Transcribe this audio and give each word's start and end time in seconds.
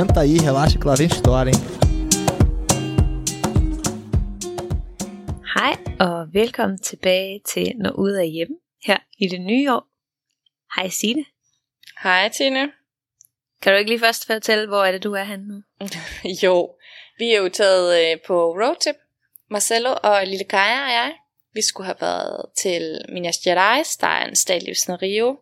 Senta 0.00 0.20
aí, 0.20 0.38
relaxa 0.38 0.78
que 0.78 0.86
lá 0.86 0.94
vem 0.94 1.06
história, 1.06 1.50
hein? 1.50 1.60
Hej 5.56 5.76
og 6.00 6.34
velkommen 6.34 6.78
tilbage 6.78 7.40
til 7.48 7.72
Når 7.76 7.90
Ud 7.90 8.10
af 8.10 8.28
Hjemme 8.28 8.56
her 8.84 8.98
i 9.18 9.28
det 9.28 9.40
nye 9.40 9.72
år. 9.72 9.86
Hej 10.76 10.88
Signe. 10.88 11.24
Hej 12.02 12.28
Tine. 12.28 12.72
Kan 13.62 13.72
du 13.72 13.78
ikke 13.78 13.90
lige 13.90 14.00
først 14.00 14.26
fortælle, 14.26 14.66
hvor 14.66 14.84
er 14.84 14.92
det 14.92 15.04
du 15.04 15.12
er 15.12 15.24
henne 15.24 15.48
nu? 15.48 15.62
Jo, 16.42 16.70
vi 17.18 17.34
er 17.34 17.38
jo 17.42 17.48
taget 17.48 18.12
øh, 18.12 18.18
på 18.26 18.52
roadtrip. 18.52 18.96
Marcelo 19.50 19.94
og 20.02 20.26
Lille 20.26 20.44
Kaja 20.44 20.84
og 20.84 20.92
jeg. 20.92 21.12
Vi 21.54 21.62
skulle 21.62 21.86
have 21.86 22.00
været 22.00 22.46
til 22.62 23.00
Minas 23.08 23.38
Gerais, 23.38 23.96
der 23.96 24.06
er 24.06 24.26
en 24.26 24.36
stat 24.36 24.62
i 24.62 24.72
Rio. 24.72 25.40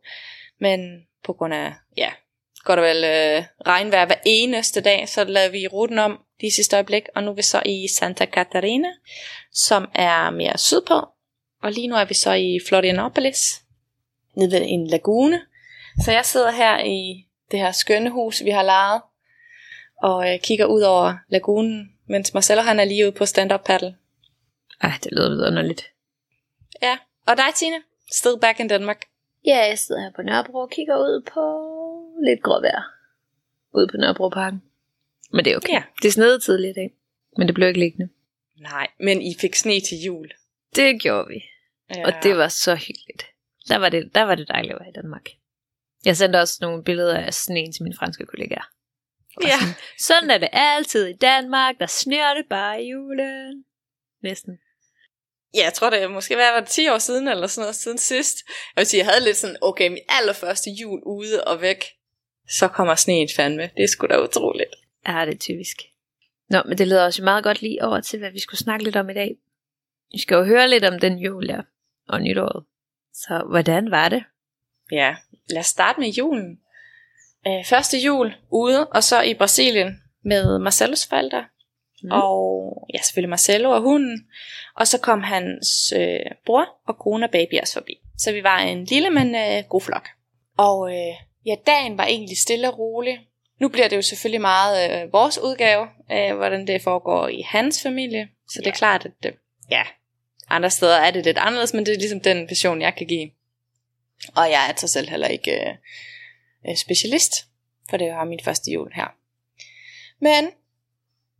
Men 0.61 1.07
på 1.25 1.33
grund 1.33 1.55
af, 1.55 1.75
ja, 1.97 2.11
godt 2.69 2.79
og 2.79 2.85
vel 2.85 3.05
øh, 3.05 3.45
regnvejr 3.67 4.07
hver 4.07 4.23
eneste 4.25 4.81
dag, 4.81 5.09
så 5.09 5.25
lavede 5.25 5.53
vi 5.53 5.67
ruten 5.67 5.99
om 5.99 6.21
de 6.41 6.55
sidste 6.55 6.77
øjeblik, 6.77 7.05
og 7.15 7.23
nu 7.23 7.31
er 7.31 7.35
vi 7.35 7.43
så 7.43 7.63
i 7.67 7.89
Santa 7.99 8.27
Catarina, 8.27 8.89
som 9.53 9.89
er 9.95 10.31
mere 10.31 10.59
sydpå, 10.59 10.95
og 11.63 11.73
lige 11.73 11.89
nu 11.89 11.97
er 11.97 12.05
vi 12.05 12.15
så 12.15 12.33
i 12.33 12.59
Florianopolis, 12.69 13.63
nede 14.35 14.51
ved 14.51 14.63
en 14.65 14.87
lagune. 14.87 15.41
Så 16.05 16.13
jeg 16.13 16.25
sidder 16.25 16.51
her 16.51 16.85
i 16.85 17.27
det 17.51 17.59
her 17.59 17.73
skønne 17.73 18.11
hus, 18.11 18.45
vi 18.45 18.51
har 18.51 18.63
lejet, 18.63 19.03
og 20.03 20.35
øh, 20.35 20.41
kigger 20.41 20.67
ud 20.67 20.81
over 20.83 21.15
lagunen, 21.29 21.93
mens 22.07 22.35
Marcelo 22.35 22.61
han 22.61 22.81
er 22.81 22.85
lige 22.85 23.05
ude 23.05 23.13
på 23.13 23.27
stand-up 23.27 23.65
paddle. 23.65 23.95
Ej, 24.81 24.93
det 25.05 25.13
lyder 25.13 25.29
vidunderligt. 25.29 25.91
Ja, 26.83 26.99
og 27.27 27.37
dig 27.37 27.55
Tine? 27.55 27.83
Still 28.13 28.39
back 28.41 28.61
in 28.61 28.69
Denmark. 28.69 29.05
Ja, 29.47 29.57
jeg 29.57 29.79
sidder 29.79 30.01
her 30.01 30.11
på 30.17 30.23
Nørrebro 30.23 30.59
og 30.59 30.71
kigger 30.71 30.97
ud 30.97 31.23
på 31.35 31.78
lidt 32.25 32.43
gråvejr. 32.43 32.83
Ude 33.75 33.89
på 33.89 33.97
Nørrebroparken. 33.97 34.63
Men 35.33 35.45
det 35.45 35.53
er 35.53 35.57
okay. 35.57 35.73
Ja. 35.73 35.83
Det 36.03 36.13
snede 36.13 36.41
tidligt 36.41 36.71
i 36.71 36.81
dag. 36.81 36.95
Men 37.37 37.47
det 37.47 37.55
blev 37.55 37.69
ikke 37.69 37.81
liggende. 37.81 38.09
Nej, 38.57 38.87
men 39.01 39.23
I 39.23 39.35
fik 39.41 39.55
sne 39.55 39.81
til 39.81 39.99
jul. 40.07 40.31
Det 40.77 41.01
gjorde 41.03 41.29
vi. 41.29 41.45
Ja. 41.97 42.07
Og 42.07 42.13
det 42.23 42.37
var 42.37 42.49
så 42.49 42.75
hyggeligt. 42.75 43.27
Der 43.69 43.77
var 43.77 43.89
det, 43.89 44.11
der 44.15 44.23
var 44.23 44.35
det 44.35 44.49
dejligt 44.49 44.75
at 44.75 44.81
være 44.81 44.89
i 44.89 44.93
Danmark. 45.03 45.29
Jeg 46.05 46.17
sendte 46.17 46.41
også 46.41 46.59
nogle 46.61 46.85
billeder 46.85 47.19
af 47.19 47.35
sneen 47.35 47.73
til 47.73 47.83
mine 47.83 47.97
franske 47.99 48.27
kollegaer. 48.27 48.71
Ja. 49.43 49.59
Sådan, 49.59 49.75
sådan 49.99 50.31
er 50.31 50.39
det 50.39 50.49
altid 50.53 51.07
i 51.07 51.13
Danmark. 51.13 51.75
Der 51.81 51.87
snør 51.87 52.35
det 52.35 52.47
bare 52.51 52.83
i 52.83 52.91
julen. 52.91 53.65
Næsten. 54.23 54.59
Ja, 55.55 55.65
jeg 55.65 55.73
tror 55.73 55.91
det 55.91 56.03
er 56.03 56.09
måske 56.09 56.35
hvad 56.35 56.53
var 56.53 56.61
det 56.61 56.69
10 56.69 56.89
år 56.89 56.99
siden, 56.99 57.29
eller 57.29 57.47
sådan 57.47 57.63
noget 57.63 57.77
siden 57.77 57.99
sidst. 57.99 58.37
Jeg 58.47 58.81
vil 58.81 58.87
sige, 58.87 58.99
jeg 58.99 59.07
havde 59.07 59.25
lidt 59.25 59.37
sådan, 59.37 59.57
okay, 59.61 59.89
min 59.89 60.03
allerførste 60.09 60.71
jul 60.71 61.01
ude 61.07 61.45
og 61.45 61.61
væk. 61.61 61.85
Så 62.49 62.69
kommer 62.69 62.95
sneen 62.95 63.29
fandme. 63.37 63.71
Det 63.77 63.83
er 63.83 63.89
sgu 63.89 64.07
da 64.07 64.23
utroligt. 64.23 64.75
Ja, 65.09 65.25
det 65.27 65.35
er 65.35 65.39
typisk. 65.39 65.77
Nå, 66.51 66.63
men 66.65 66.79
det 66.79 66.89
leder 66.89 67.05
også 67.05 67.25
meget 67.25 67.45
godt 67.45 67.63
lige 67.63 67.85
over 67.85 68.01
til, 68.01 68.19
hvad 68.19 68.31
vi 68.31 68.41
skulle 68.41 68.61
snakke 68.61 68.85
lidt 68.85 68.97
om 68.97 69.11
i 69.11 69.15
dag. 69.15 69.37
Vi 70.13 70.19
skal 70.19 70.35
jo 70.35 70.45
høre 70.45 70.69
lidt 70.69 70.85
om 70.85 70.99
den 70.99 71.19
jul, 71.19 71.47
ja, 71.47 71.61
og 72.09 72.23
nytåret. 72.23 72.65
Så 73.13 73.45
hvordan 73.51 73.91
var 73.91 74.09
det? 74.09 74.25
Ja, 74.93 75.17
lad 75.51 75.61
os 75.61 75.67
starte 75.67 76.01
med 76.01 76.09
julen. 76.09 76.61
Øh, 77.47 77.65
første 77.65 77.99
jul 77.99 78.35
ude, 78.51 78.87
og 78.87 79.05
så 79.05 79.23
i 79.23 79.35
Brasilien 79.35 80.03
med 80.25 80.59
Marcellos 80.59 81.07
forældre. 81.07 81.45
Mm. 82.03 82.11
Og 82.11 82.87
ja, 82.95 83.03
selvfølgelig 83.03 83.31
Marcello 83.31 83.71
og 83.71 83.81
hunden. 83.81 84.29
Og 84.77 84.87
så 84.87 85.01
kom 85.01 85.23
hans 85.23 85.93
øh, 85.97 86.21
bror 86.47 86.69
og 86.87 86.99
kone 86.99 87.27
og 87.27 87.31
baby 87.31 87.61
også 87.61 87.75
forbi. 87.75 88.01
Så 88.19 88.33
vi 88.33 88.43
var 88.43 88.59
en 88.59 88.85
lille, 88.85 89.11
men 89.11 89.35
øh, 89.35 89.65
god 89.69 89.81
flok. 89.81 90.09
Og 90.57 90.91
øh, 90.93 91.15
ja, 91.47 91.55
dagen 91.67 91.99
var 91.99 92.05
egentlig 92.05 92.39
stille 92.39 92.69
og 92.73 92.79
rolig. 92.79 93.19
Nu 93.61 93.69
bliver 93.69 93.89
det 93.89 93.97
jo 93.97 94.03
selvfølgelig 94.03 94.41
meget 94.41 95.03
øh, 95.03 95.13
vores 95.13 95.39
udgave 95.39 95.89
af, 96.09 96.35
hvordan 96.35 96.67
det 96.67 96.83
foregår 96.83 97.29
i 97.29 97.43
hans 97.43 97.83
familie. 97.83 98.29
Så 98.49 98.59
det 98.59 98.67
er 98.67 98.71
Ja. 98.71 98.77
klart, 98.77 99.05
at 99.05 99.13
det, 99.23 99.35
ja, 99.71 99.83
andre 100.49 100.71
steder 100.71 100.97
er 100.97 101.11
det 101.11 101.25
lidt 101.25 101.39
anderledes, 101.39 101.75
men 101.75 101.87
det 101.87 101.95
er 101.95 101.99
ligesom 101.99 102.21
den 102.21 102.49
version, 102.49 102.83
jeg 102.83 102.95
kan 102.95 103.07
give. 103.07 103.31
Og 104.37 104.51
jeg 104.51 104.69
er 104.69 104.73
til 104.73 104.89
selv 104.89 105.09
heller 105.09 105.29
ikke 105.29 105.51
øh, 105.69 105.75
øh, 106.69 106.77
specialist, 106.77 107.33
for 107.91 107.97
det 107.97 108.13
var 108.13 108.25
min 108.25 108.41
første 108.45 108.71
jul 108.71 108.93
her. 108.95 109.15
Men 110.21 110.51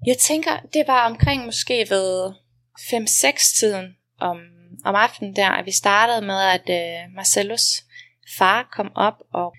jeg 0.07 0.19
tænker, 0.19 0.61
det 0.73 0.85
var 0.87 1.07
omkring 1.07 1.45
måske 1.45 1.87
ved 1.91 2.33
5-6 2.79 3.59
tiden 3.59 3.97
om, 4.21 4.41
om 4.85 4.95
aftenen 4.95 5.37
der, 5.37 5.49
at 5.51 5.67
vi 5.67 5.73
startede 5.73 6.27
med, 6.27 6.41
at 6.41 6.71
øh, 6.71 7.15
Marcellus 7.15 7.85
far 8.39 8.69
kom 8.73 8.93
op, 8.95 9.15
og, 9.33 9.55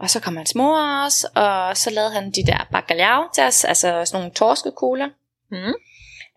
og 0.00 0.10
så 0.10 0.20
kom 0.20 0.36
hans 0.36 0.54
mor 0.54 0.78
også, 1.04 1.28
og 1.34 1.76
så 1.76 1.90
lavede 1.90 2.12
han 2.12 2.30
de 2.30 2.46
der 2.46 2.68
bacalhau 2.72 3.22
til 3.34 3.44
os, 3.44 3.64
altså 3.64 4.04
sådan 4.04 4.20
nogle 4.20 4.34
torskekugler, 4.34 5.08
Mm. 5.52 5.74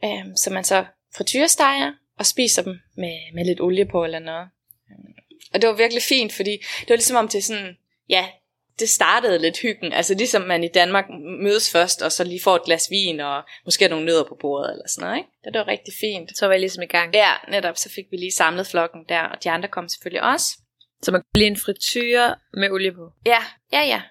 øh, 0.06 0.26
som 0.36 0.54
man 0.54 0.64
så 0.64 0.86
frityresteger 1.18 1.92
og 2.20 2.26
spiser 2.26 2.62
dem 2.64 2.80
med, 2.98 3.34
med 3.36 3.46
lidt 3.46 3.62
olie 3.62 3.86
på 3.86 4.04
eller 4.04 4.20
noget. 4.20 4.48
Øhm, 4.92 5.14
Og 5.54 5.62
det 5.62 5.70
var 5.70 5.76
virkelig 5.76 6.04
fint, 6.04 6.34
fordi 6.34 6.52
det 6.80 6.90
var 6.90 6.96
ligesom 6.96 7.18
om 7.18 7.28
til 7.28 7.44
sådan, 7.44 7.78
ja, 8.10 8.26
det 8.80 8.90
startede 8.90 9.40
lidt 9.40 9.60
hyggen. 9.60 9.94
Altså 9.94 10.14
ligesom 10.14 10.42
man 10.42 10.64
i 10.64 10.68
Danmark 10.68 11.06
mødes 11.42 11.72
først, 11.72 12.02
og 12.02 12.12
så 12.12 12.24
lige 12.24 12.42
får 12.44 12.56
et 12.56 12.64
glas 12.64 12.88
vin, 12.90 13.20
og 13.20 13.44
måske 13.66 13.88
nogle 13.88 14.06
nødder 14.06 14.24
på 14.24 14.38
bordet 14.42 14.72
eller 14.72 14.88
sådan 14.88 15.08
noget, 15.08 15.18
ikke? 15.18 15.30
Det 15.44 15.54
var 15.60 15.68
rigtig 15.68 15.94
fint. 16.00 16.38
Så 16.38 16.46
var 16.46 16.54
jeg 16.54 16.60
ligesom 16.60 16.84
i 16.84 16.86
gang. 16.86 17.14
Ja, 17.14 17.32
netop, 17.50 17.78
så 17.78 17.90
fik 17.90 18.06
vi 18.12 18.18
lige 18.18 18.32
samlet 18.32 18.68
flokken 18.68 19.02
der, 19.10 19.22
og 19.22 19.44
de 19.44 19.50
andre 19.50 19.70
kom 19.70 19.90
selvfølgelig 19.90 20.24
også. 20.24 20.58
Så 21.04 21.12
man 21.12 21.22
blive 21.34 21.48
en 21.48 21.58
frityre 21.58 22.36
med 22.54 22.72
olie 22.72 22.92
på. 22.92 23.12
Ja, 23.26 23.44
ja, 23.72 23.82
ja. 23.82 24.02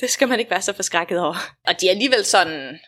Det 0.00 0.10
skal 0.10 0.28
man 0.28 0.38
ikke 0.38 0.50
være 0.50 0.62
så 0.62 0.72
forskrækket 0.72 1.20
over. 1.20 1.36
Og 1.66 1.80
de 1.80 1.86
er 1.86 1.90
alligevel 1.90 2.24
sådan, 2.24 2.78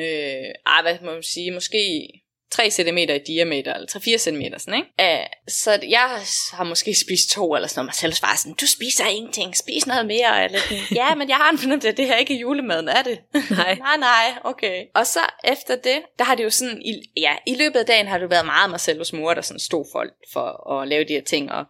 øh, 0.00 0.50
ah, 0.66 0.82
hvad 0.82 0.98
må 1.02 1.12
man 1.12 1.22
sige, 1.22 1.50
måske 1.50 2.08
3 2.50 2.70
cm 2.70 2.96
i 2.96 3.18
diameter, 3.26 3.74
eller 3.74 3.88
3-4 3.88 4.18
cm, 4.18 4.42
sådan, 4.58 4.74
ikke? 4.74 5.20
Uh, 5.20 5.26
så 5.48 5.78
jeg 5.88 6.20
har 6.52 6.64
måske 6.64 6.94
spist 6.94 7.30
to, 7.30 7.54
eller 7.54 7.68
sådan 7.68 7.78
noget. 7.78 7.86
Marcellus 7.86 8.22
var 8.22 8.36
sådan, 8.36 8.54
du 8.60 8.66
spiser 8.66 9.06
ingenting, 9.06 9.56
spis 9.56 9.86
noget 9.86 10.06
mere. 10.06 10.44
Eller 10.44 10.58
ja, 10.94 11.14
men 11.14 11.28
jeg 11.28 11.36
har 11.36 11.50
en 11.50 11.58
fornemmelse, 11.58 11.88
at 11.88 11.96
det 11.96 12.06
her 12.06 12.16
ikke 12.16 12.34
er 12.34 12.38
julemaden, 12.38 12.88
er 12.88 13.02
det? 13.02 13.18
Nej. 13.50 13.74
nej, 13.88 13.96
nej, 13.96 14.32
okay. 14.44 14.84
Og 14.94 15.06
så 15.06 15.20
efter 15.44 15.76
det, 15.76 16.02
der 16.18 16.24
har 16.24 16.34
det 16.34 16.44
jo 16.44 16.50
sådan, 16.50 16.82
i, 16.82 16.92
ja, 17.16 17.36
i 17.46 17.54
løbet 17.54 17.78
af 17.78 17.86
dagen 17.86 18.06
har 18.06 18.18
jo 18.18 18.26
været 18.26 18.46
meget 18.46 18.70
Marcellus 18.70 19.12
mor, 19.12 19.34
der 19.34 19.42
sådan 19.42 19.60
stod 19.60 19.84
for, 19.92 20.04
for 20.32 20.72
at 20.72 20.88
lave 20.88 21.04
de 21.04 21.12
her 21.12 21.24
ting, 21.24 21.52
og 21.52 21.64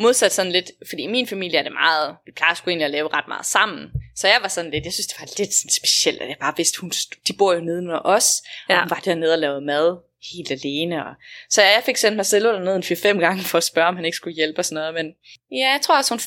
modsat 0.00 0.32
sådan 0.32 0.52
lidt, 0.52 0.70
fordi 0.88 1.02
i 1.02 1.06
min 1.06 1.26
familie 1.26 1.58
er 1.58 1.62
det 1.62 1.72
meget, 1.72 2.16
vi 2.26 2.32
plejer 2.36 2.54
sgu 2.54 2.70
egentlig 2.70 2.84
at 2.84 2.90
lave 2.90 3.08
ret 3.08 3.28
meget 3.28 3.46
sammen, 3.46 3.90
så 4.16 4.28
jeg 4.28 4.38
var 4.42 4.48
sådan 4.48 4.70
lidt, 4.70 4.84
jeg 4.84 4.92
synes 4.92 5.06
det 5.06 5.16
var 5.20 5.26
lidt 5.38 5.54
sådan 5.54 5.70
specielt, 5.70 6.22
at 6.22 6.28
jeg 6.28 6.36
bare 6.40 6.54
vidste, 6.56 6.80
hun, 6.80 6.90
de 7.28 7.32
bor 7.32 7.52
jo 7.52 7.60
nede 7.60 7.82
med 7.82 7.98
os, 8.04 8.42
og 8.68 8.74
Ja. 8.74 8.80
hun 8.80 8.90
var 8.90 9.00
dernede 9.04 9.32
og 9.32 9.38
lavede 9.38 9.60
mad 9.60 9.98
helt 10.32 10.50
alene, 10.50 11.06
og 11.06 11.14
så 11.50 11.62
jeg 11.62 11.82
fik 11.86 11.96
sendt 11.96 12.16
Marcello 12.16 12.52
dernede 12.52 12.76
en 12.76 12.82
4-5 12.82 13.20
gange 13.20 13.42
for 13.42 13.58
at 13.58 13.64
spørge, 13.64 13.88
om 13.88 13.96
han 13.96 14.04
ikke 14.04 14.16
skulle 14.16 14.36
hjælpe 14.36 14.58
og 14.58 14.64
sådan 14.64 14.74
noget, 14.74 14.94
men 14.94 15.06
ja, 15.52 15.70
jeg 15.70 15.80
tror 15.82 15.96
også, 15.96 16.14
hun, 16.14 16.20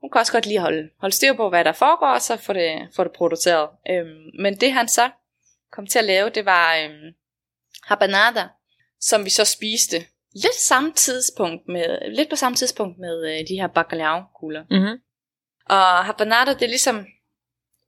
hun 0.00 0.10
kan 0.10 0.18
også 0.18 0.32
godt 0.32 0.46
lige 0.46 0.60
holde, 0.60 0.88
holde 1.00 1.14
styr 1.14 1.32
på, 1.32 1.48
hvad 1.48 1.64
der 1.64 1.72
foregår, 1.72 2.06
og 2.06 2.22
så 2.22 2.36
få 2.36 2.52
det, 2.52 2.88
få 2.96 3.04
det 3.04 3.12
produceret. 3.12 3.68
Øhm, 3.90 4.30
men 4.42 4.56
det 4.60 4.72
han 4.72 4.88
så 4.88 5.10
kom 5.72 5.86
til 5.86 5.98
at 5.98 6.04
lave, 6.04 6.30
det 6.30 6.44
var 6.44 6.76
øhm, 6.76 7.14
habanada, 7.84 8.44
som 9.00 9.24
vi 9.24 9.30
så 9.30 9.44
spiste 9.44 10.04
lidt 10.34 10.54
samme 10.54 10.92
tidspunkt 10.92 11.68
med, 11.68 12.10
lidt 12.10 12.30
på 12.30 12.36
samme 12.36 12.56
tidspunkt 12.56 12.98
med 12.98 13.28
øh, 13.32 13.48
de 13.48 13.54
her 13.60 13.66
bacalhau-kugler. 13.66 14.64
Mm-hmm. 14.70 15.00
Og 15.66 16.04
habanada, 16.04 16.54
det 16.54 16.62
er 16.62 16.68
ligesom, 16.68 16.96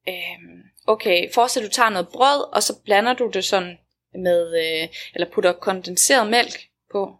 øhm, 0.09 0.63
okay, 0.87 1.33
forestil 1.33 1.65
du 1.65 1.69
tager 1.71 1.89
noget 1.91 2.09
brød, 2.09 2.55
og 2.55 2.63
så 2.63 2.75
blander 2.85 3.15
du 3.15 3.31
det 3.35 3.45
sådan 3.45 3.79
med, 4.15 4.59
øh, 4.59 4.89
eller 5.15 5.31
putter 5.33 5.53
kondenseret 5.53 6.27
mælk 6.27 6.61
på, 6.93 7.17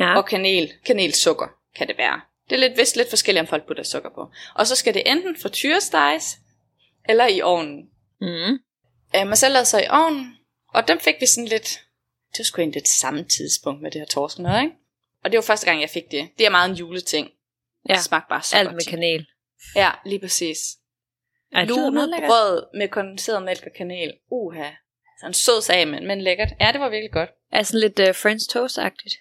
Ja. 0.00 0.16
og 0.16 0.26
kanel, 0.26 0.72
kanelsukker 0.84 1.46
kan 1.76 1.88
det 1.88 1.98
være. 1.98 2.20
Det 2.48 2.56
er 2.56 2.60
lidt, 2.68 2.78
vist 2.78 2.96
lidt 2.96 3.08
forskelligt, 3.08 3.40
om 3.40 3.46
folk 3.46 3.66
putter 3.66 3.82
sukker 3.82 4.10
på. 4.14 4.30
Og 4.54 4.66
så 4.66 4.76
skal 4.76 4.94
det 4.94 5.02
enten 5.06 5.36
frityresteges, 5.42 6.38
eller 7.08 7.26
i 7.26 7.40
ovnen. 7.40 7.90
Mm. 8.20 8.58
Øh, 9.16 9.26
Marcel 9.26 9.50
lavede 9.52 9.66
så 9.66 9.78
i 9.78 9.86
ovnen, 9.90 10.36
og 10.74 10.88
dem 10.88 11.00
fik 11.00 11.14
vi 11.20 11.26
sådan 11.26 11.48
lidt, 11.48 11.80
det 12.36 12.38
var 12.38 12.44
sgu 12.44 12.60
egentlig 12.60 12.82
det 12.82 12.90
samme 12.90 13.24
tidspunkt 13.24 13.82
med 13.82 13.90
det 13.90 14.00
her 14.00 14.06
torsk 14.06 14.38
noget, 14.38 14.62
ikke? 14.62 14.76
Og 15.24 15.32
det 15.32 15.36
var 15.38 15.42
første 15.42 15.66
gang, 15.66 15.80
jeg 15.80 15.90
fik 15.90 16.10
det. 16.10 16.28
Det 16.38 16.46
er 16.46 16.50
meget 16.50 16.70
en 16.70 16.76
juleting. 16.76 17.30
Ja. 17.88 17.94
Det 17.94 18.02
smagte 18.02 18.28
bare 18.28 18.42
så 18.42 18.56
Alt 18.56 18.68
godt. 18.68 18.74
med 18.74 18.84
kanel. 18.84 19.26
Ja, 19.76 19.90
lige 20.04 20.20
præcis. 20.20 20.58
Lunet 21.52 22.10
brød 22.26 22.66
med 22.74 22.88
kondenseret 22.88 23.42
mælk 23.42 23.62
og 23.66 23.72
kanel. 23.76 24.12
Uha. 24.30 24.70
Sådan 25.20 25.34
sød 25.34 25.62
sag, 25.62 25.88
men, 25.88 26.06
men 26.06 26.20
lækkert. 26.20 26.48
Ja, 26.60 26.72
det 26.72 26.80
var 26.80 26.88
virkelig 26.88 27.12
godt. 27.12 27.30
Er 27.52 27.62
sådan 27.62 27.80
lidt 27.80 27.98
uh, 27.98 28.14
French 28.14 28.56
toast-agtigt. 28.56 29.16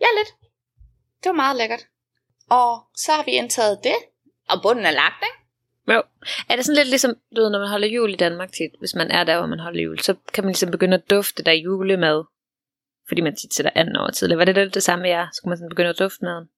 Ja, 0.00 0.06
lidt. 0.18 0.28
Det 1.22 1.28
var 1.28 1.32
meget 1.32 1.56
lækkert. 1.56 1.86
Og 2.50 2.80
så 2.96 3.12
har 3.12 3.24
vi 3.24 3.30
indtaget 3.30 3.80
det. 3.84 3.96
Og 4.48 4.62
bunden 4.62 4.86
er 4.86 4.90
lagt, 4.90 5.24
ikke? 5.28 5.47
Jo. 5.88 6.02
Er 6.48 6.56
det 6.56 6.64
sådan 6.64 6.76
lidt 6.76 6.88
ligesom, 6.88 7.16
du 7.36 7.40
ved, 7.40 7.50
når 7.50 7.58
man 7.58 7.68
holder 7.68 7.88
jul 7.88 8.12
i 8.12 8.16
Danmark 8.16 8.52
tit, 8.52 8.70
hvis 8.78 8.94
man 8.94 9.10
er 9.10 9.24
der, 9.24 9.38
hvor 9.38 9.46
man 9.46 9.58
holder 9.58 9.82
jul, 9.82 9.98
så 9.98 10.14
kan 10.34 10.44
man 10.44 10.50
ligesom 10.50 10.70
begynde 10.70 10.94
at 10.94 11.10
dufte 11.10 11.42
der 11.42 11.52
julemad, 11.52 12.24
fordi 13.08 13.20
man 13.20 13.36
tit 13.36 13.54
sætter 13.54 13.72
anden 13.74 13.96
over 13.96 14.10
tidligere. 14.10 14.38
Var 14.38 14.44
det 14.44 14.54
lidt 14.54 14.74
det 14.74 14.82
samme 14.82 15.02
med 15.02 15.10
jer? 15.10 15.26
Skulle 15.32 15.50
man 15.50 15.58
sådan 15.58 15.68
begynde 15.68 15.90
at 15.90 15.98
dufte 15.98 16.24
maden? 16.24 16.48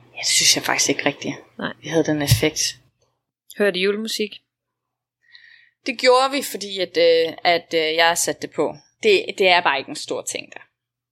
Ja, 0.00 0.20
det 0.20 0.26
synes 0.26 0.56
jeg 0.56 0.64
faktisk 0.64 0.88
ikke 0.88 1.06
rigtigt. 1.06 1.34
Nej. 1.58 1.72
Vi 1.82 1.88
havde 1.88 2.04
den 2.04 2.22
effekt. 2.22 2.60
Hører 3.58 3.70
det 3.70 3.80
julemusik? 3.84 4.32
Det 5.86 5.98
gjorde 5.98 6.30
vi, 6.30 6.42
fordi 6.42 6.78
at, 6.78 6.96
øh, 6.96 7.36
at 7.44 7.74
øh, 7.74 7.94
jeg 7.94 8.18
satte 8.18 8.42
det 8.42 8.50
på. 8.56 8.76
Det, 9.02 9.24
det 9.38 9.48
er 9.48 9.60
bare 9.60 9.78
ikke 9.78 9.88
en 9.88 9.96
stor 9.96 10.22
ting 10.22 10.52
der. 10.52 10.60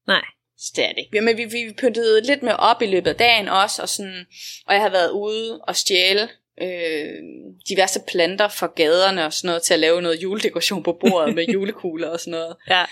Nej. 0.07 0.25
Så 0.57 0.73
det 0.77 0.85
er 0.85 0.89
det 0.89 0.99
ikke. 0.99 1.21
Men 1.21 1.37
vi, 1.37 1.45
vi 1.45 1.75
pyntede 1.81 2.21
lidt 2.21 2.43
mere 2.43 2.57
op 2.57 2.83
i 2.83 2.87
løbet 2.87 3.11
af 3.11 3.17
dagen 3.17 3.49
også, 3.49 3.83
og, 3.83 3.89
sådan, 3.89 4.27
og 4.67 4.75
jeg 4.75 4.83
har 4.83 4.91
været 4.91 5.11
ude 5.11 5.61
og 5.61 5.77
stjæle 5.77 6.29
øh, 6.63 7.23
diverse 7.69 8.01
planter 8.09 8.49
fra 8.49 8.67
gaderne 8.77 9.27
og 9.27 9.33
sådan 9.33 9.49
noget, 9.49 9.63
til 9.63 9.75
at 9.75 9.81
lave 9.81 10.03
noget 10.03 10.23
juledekoration 10.23 10.83
på 10.83 10.93
bordet 10.93 11.35
med 11.35 11.45
julekugler 11.55 12.09
og 12.09 12.21
sådan 12.21 12.31
noget. 12.31 12.57
Ja. 12.69 12.85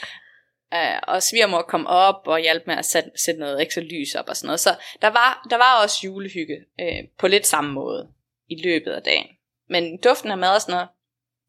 Uh, 0.74 0.98
og 1.02 1.22
svigermor 1.22 1.62
kom 1.62 1.86
op 1.86 2.22
og 2.26 2.40
hjalp 2.40 2.66
med 2.66 2.74
at 2.74 2.84
sætte, 2.84 3.10
sætte 3.24 3.40
noget 3.40 3.62
ekstra 3.62 3.80
lys 3.80 4.14
op 4.14 4.28
og 4.28 4.36
sådan 4.36 4.46
noget. 4.46 4.60
Så 4.60 4.74
der 5.02 5.08
var, 5.08 5.46
der 5.50 5.56
var 5.56 5.82
også 5.82 5.98
julehygge 6.04 6.56
uh, 6.82 7.08
på 7.18 7.28
lidt 7.28 7.46
samme 7.46 7.72
måde 7.72 8.08
i 8.48 8.62
løbet 8.62 8.90
af 8.90 9.02
dagen. 9.02 9.26
Men 9.68 9.96
duften 9.96 10.30
af 10.30 10.38
mad 10.38 10.54
og 10.54 10.60
sådan 10.60 10.72
noget, 10.72 10.88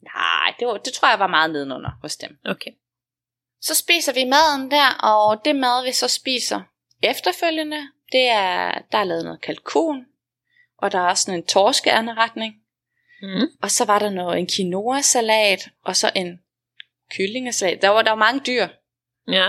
nej, 0.03 0.53
det, 0.59 0.67
var, 0.67 0.77
det 0.77 0.93
tror 0.93 1.09
jeg 1.09 1.19
var 1.19 1.27
meget 1.27 1.51
nedenunder 1.51 1.91
hos 2.01 2.15
dem. 2.15 2.37
Okay. 2.45 2.71
Så 3.61 3.75
spiser 3.75 4.13
vi 4.13 4.23
maden 4.23 4.71
der, 4.71 4.89
og 5.03 5.45
det 5.45 5.55
mad 5.55 5.85
vi 5.85 5.91
så 5.91 6.07
spiser 6.07 6.61
efterfølgende, 7.03 7.77
det 8.11 8.27
er, 8.27 8.81
der 8.91 8.97
er 8.97 9.03
lavet 9.03 9.23
noget 9.23 9.41
kalkun, 9.41 10.05
og 10.83 10.91
der 10.91 10.99
er 10.99 11.09
også 11.09 11.23
sådan 11.23 11.39
en 11.39 11.45
torskeanretning, 11.45 12.55
Mm. 13.21 13.47
og 13.61 13.71
så 13.71 13.85
var 13.85 13.99
der 13.99 14.09
noget, 14.09 14.39
en 14.39 14.49
quinoa-salat, 14.55 15.69
og 15.83 15.95
så 15.95 16.11
en 16.15 16.39
kyllingesalat. 17.11 17.81
Der 17.81 17.89
var, 17.89 18.01
der 18.01 18.11
var 18.11 18.17
mange 18.17 18.41
dyr, 18.47 18.67
Ja. 19.27 19.47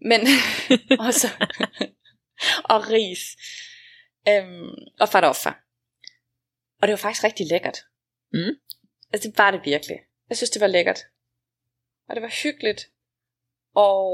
men 0.00 0.20
også 1.08 1.28
og 2.64 2.90
ris. 2.90 3.20
Øhm, 4.28 4.70
og 5.00 5.08
faroffa. 5.08 5.50
Og 6.82 6.88
det 6.88 6.90
var 6.90 6.96
faktisk 6.96 7.24
rigtig 7.24 7.46
lækkert. 7.46 7.78
Mm. 8.32 8.54
Altså 9.12 9.28
det 9.28 9.38
var 9.38 9.50
det 9.50 9.60
virkelig. 9.64 9.98
Jeg 10.28 10.36
synes 10.36 10.50
det 10.50 10.60
var 10.60 10.66
lækkert. 10.66 11.00
Og 12.08 12.14
det 12.16 12.22
var 12.22 12.42
hyggeligt. 12.42 12.90
Og 13.74 14.12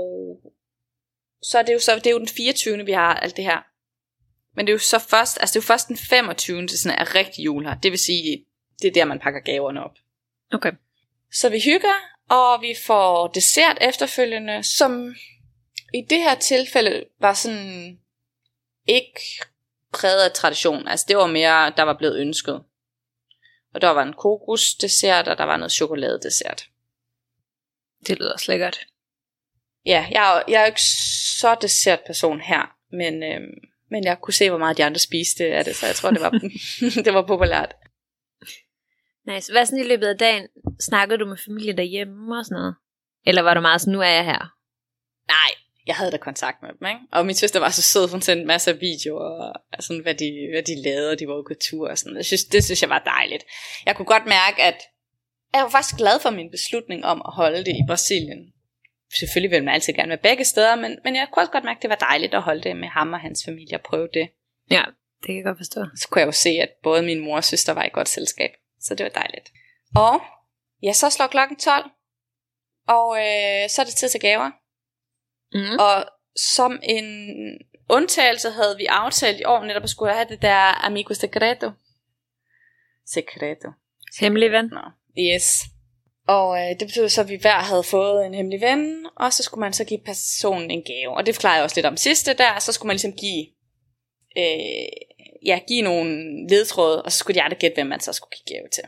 så 1.43 1.59
er 1.59 1.63
det 1.63 1.73
jo 1.73 1.79
så 1.79 1.95
det 1.97 2.07
er 2.07 2.11
jo 2.11 2.19
den 2.19 2.29
24. 2.29 2.85
vi 2.85 2.93
har 2.93 3.15
alt 3.15 3.37
det 3.37 3.45
her. 3.45 3.63
Men 4.61 4.67
det 4.67 4.73
er 4.73 4.75
jo 4.75 4.79
så 4.79 4.99
først, 4.99 5.39
altså 5.41 5.53
det 5.53 5.61
er 5.61 5.63
jo 5.65 5.67
først 5.67 5.89
den 5.89 5.97
25. 5.97 6.63
det 6.63 6.71
sådan 6.71 6.99
er 6.99 7.15
rigtig 7.15 7.45
jul 7.45 7.65
her. 7.65 7.75
Det 7.75 7.91
vil 7.91 7.99
sige, 7.99 8.45
det 8.83 8.89
er 8.89 8.93
der 8.93 9.05
man 9.05 9.19
pakker 9.19 9.41
gaverne 9.41 9.85
op. 9.85 9.95
Okay. 10.53 10.73
Så 11.33 11.49
vi 11.49 11.61
hygger, 11.61 11.95
og 12.29 12.63
vi 12.63 12.75
får 12.87 13.29
dessert 13.29 13.79
efterfølgende, 13.81 14.63
som 14.65 15.15
i 15.95 16.07
det 16.11 16.19
her 16.19 16.35
tilfælde 16.35 17.05
var 17.21 17.35
sådan 17.35 17.99
ikke 18.87 19.21
præget 19.93 20.25
af 20.25 20.33
tradition. 20.33 20.89
Altså 20.89 21.07
det 21.09 21.17
var 21.17 21.27
mere, 21.27 21.73
der 21.77 21.83
var 21.83 21.95
blevet 21.99 22.21
ønsket. 22.21 22.63
Og 23.75 23.81
der 23.81 23.89
var 23.89 24.03
en 24.03 24.13
kokosdessert, 24.13 25.29
og 25.29 25.39
der 25.39 25.45
var 25.45 25.57
noget 25.57 25.73
chokoladedessert. 25.73 26.69
Det 28.07 28.19
lyder 28.19 28.33
også 28.33 28.53
lækkert. 28.53 28.87
Ja, 29.87 30.07
jeg 30.11 30.37
er, 30.37 30.43
jeg 30.49 30.57
er 30.57 30.61
jo 30.61 30.67
ikke 30.67 30.83
så 31.41 31.57
dessertperson 31.61 32.41
her, 32.41 32.77
men, 32.91 33.23
øhm, 33.23 33.70
men 33.91 34.05
jeg 34.05 34.17
kunne 34.23 34.35
se, 34.35 34.51
hvor 34.51 34.59
meget 34.59 34.77
de 34.77 34.85
andre 34.85 34.99
spiste 34.99 35.45
af 35.45 35.65
det, 35.65 35.77
så 35.77 35.87
jeg 35.87 35.95
tror, 35.95 36.11
det 36.11 36.21
var, 36.21 36.31
det 37.05 37.15
var 37.15 37.27
populært. 37.27 37.75
Nice. 39.27 39.53
Hvad 39.53 39.67
sådan 39.67 39.85
i 39.85 39.89
løbet 39.89 40.07
af 40.07 40.19
dagen? 40.19 40.49
Snakkede 40.81 41.19
du 41.19 41.27
med 41.27 41.37
familie 41.47 41.77
derhjemme 41.77 42.39
og 42.39 42.45
sådan 42.45 42.57
noget? 42.61 42.75
Eller 43.27 43.43
var 43.43 43.55
du 43.55 43.61
meget 43.61 43.81
sådan, 43.81 43.93
nu 43.93 44.01
er 44.01 44.15
jeg 44.19 44.25
her? 44.25 44.57
Nej, 45.29 45.51
jeg 45.87 45.95
havde 45.97 46.11
da 46.11 46.17
kontakt 46.17 46.63
med 46.63 46.71
dem, 46.79 46.87
ikke? 46.87 47.01
Og 47.13 47.27
min 47.27 47.35
søster 47.35 47.61
var 47.61 47.71
så 47.71 47.83
sød, 47.83 48.11
hun 48.11 48.23
sendte 48.23 48.47
masser 48.47 48.73
af 48.73 48.81
videoer, 48.81 49.53
og 49.73 49.83
sådan, 49.83 50.03
hvad, 50.03 50.15
de, 50.15 50.49
hvad 50.53 50.63
de 50.63 50.83
lavede, 50.83 51.11
og 51.11 51.19
de 51.19 51.29
var 51.29 51.35
ude 51.35 51.45
på 51.49 51.55
tur 51.71 51.91
og 51.91 51.99
sådan. 51.99 52.17
Jeg 52.17 52.25
synes, 52.25 52.45
det 52.45 52.65
synes 52.65 52.83
jeg 52.83 52.91
var 52.91 52.99
dejligt. 52.99 53.45
Jeg 53.87 53.97
kunne 53.97 54.07
godt 54.15 54.27
mærke, 54.27 54.63
at 54.63 54.79
jeg 55.55 55.63
var 55.63 55.71
faktisk 55.71 55.97
glad 55.97 56.21
for 56.21 56.31
min 56.31 56.51
beslutning 56.51 57.05
om 57.05 57.23
at 57.27 57.33
holde 57.33 57.59
det 57.59 57.75
i 57.81 57.89
Brasilien. 57.89 58.53
Selvfølgelig 59.19 59.51
vil 59.51 59.65
man 59.65 59.75
altid 59.75 59.93
gerne 59.93 60.09
være 60.09 60.19
begge 60.19 60.45
steder, 60.45 60.77
men, 60.77 60.99
men 61.05 61.17
jeg 61.17 61.29
kunne 61.33 61.43
også 61.43 61.53
godt 61.53 61.65
mærke, 61.65 61.79
at 61.79 61.83
det 61.83 61.91
var 61.91 61.97
dejligt 61.97 62.35
at 62.35 62.43
holde 62.43 62.63
det 62.63 62.77
med 62.77 62.89
ham 62.89 63.13
og 63.13 63.21
hans 63.21 63.45
familie 63.45 63.77
og 63.77 63.83
prøve 63.83 64.09
det. 64.15 64.29
Ja, 64.71 64.85
det 65.21 65.27
kan 65.27 65.37
jeg 65.37 65.45
godt 65.45 65.59
forstå. 65.59 65.85
Så 65.97 66.09
kunne 66.09 66.21
jeg 66.21 66.27
jo 66.27 66.33
se, 66.33 66.51
at 66.51 66.71
både 66.83 67.03
min 67.03 67.21
mor 67.21 67.37
og 67.37 67.45
søster 67.45 67.73
var 67.73 67.85
i 67.85 67.89
godt 67.93 68.09
selskab. 68.09 68.51
Så 68.81 68.95
det 68.95 69.05
var 69.05 69.11
dejligt. 69.11 69.53
Og 69.97 70.21
ja, 70.83 70.93
så 70.93 71.11
slår 71.11 71.27
klokken 71.27 71.57
12, 71.57 71.91
og 72.89 73.17
øh, 73.17 73.69
så 73.69 73.83
er 73.83 73.85
det 73.85 73.95
tid 73.95 74.09
til 74.09 74.21
gaver. 74.21 74.51
Mm. 75.55 75.79
Og 75.79 76.05
som 76.37 76.81
en 76.83 77.07
undtagelse 77.89 78.51
havde 78.51 78.77
vi 78.77 78.87
aftalt 78.87 79.41
i 79.41 79.45
år 79.45 79.65
netop 79.65 79.83
at 79.83 79.91
skulle 79.91 80.15
have 80.15 80.29
det 80.29 80.43
der 80.43 80.87
amigo 80.87 81.15
secreto. 81.15 81.71
Secreto. 83.07 83.69
Hemmelig 84.21 84.53
ven. 84.53 84.65
Nå, 84.65 84.81
yes. 85.19 85.63
Og 86.29 86.59
øh, 86.59 86.81
det 86.81 86.89
betød 86.89 87.09
så, 87.09 87.21
at 87.21 87.29
vi 87.29 87.37
hver 87.37 87.61
havde 87.61 87.83
fået 87.83 88.27
en 88.27 88.35
hemmelig 88.35 88.61
ven, 88.61 89.07
og 89.17 89.33
så 89.33 89.43
skulle 89.43 89.61
man 89.61 89.73
så 89.73 89.85
give 89.85 90.01
personen 90.07 90.71
en 90.71 90.83
gave. 90.83 91.17
Og 91.17 91.27
det 91.27 91.35
forklarede 91.35 91.57
jeg 91.57 91.65
også 91.65 91.77
lidt 91.77 91.87
om 91.87 91.97
sidste 91.97 92.35
der, 92.35 92.59
så 92.59 92.73
skulle 92.73 92.87
man 92.87 92.95
ligesom 92.95 93.13
give, 93.13 93.47
øh, 94.39 94.89
ja, 95.47 95.61
give 95.69 95.83
nogle 95.83 96.49
ledtråde, 96.49 97.03
og 97.03 97.13
så 97.13 97.19
skulle 97.19 97.35
de 97.35 97.43
andre 97.43 97.57
gætte, 97.57 97.75
hvem 97.75 97.87
man 97.87 98.01
så 98.01 98.13
skulle 98.13 98.31
give 98.31 98.57
gave 98.57 98.69
til. 98.69 98.85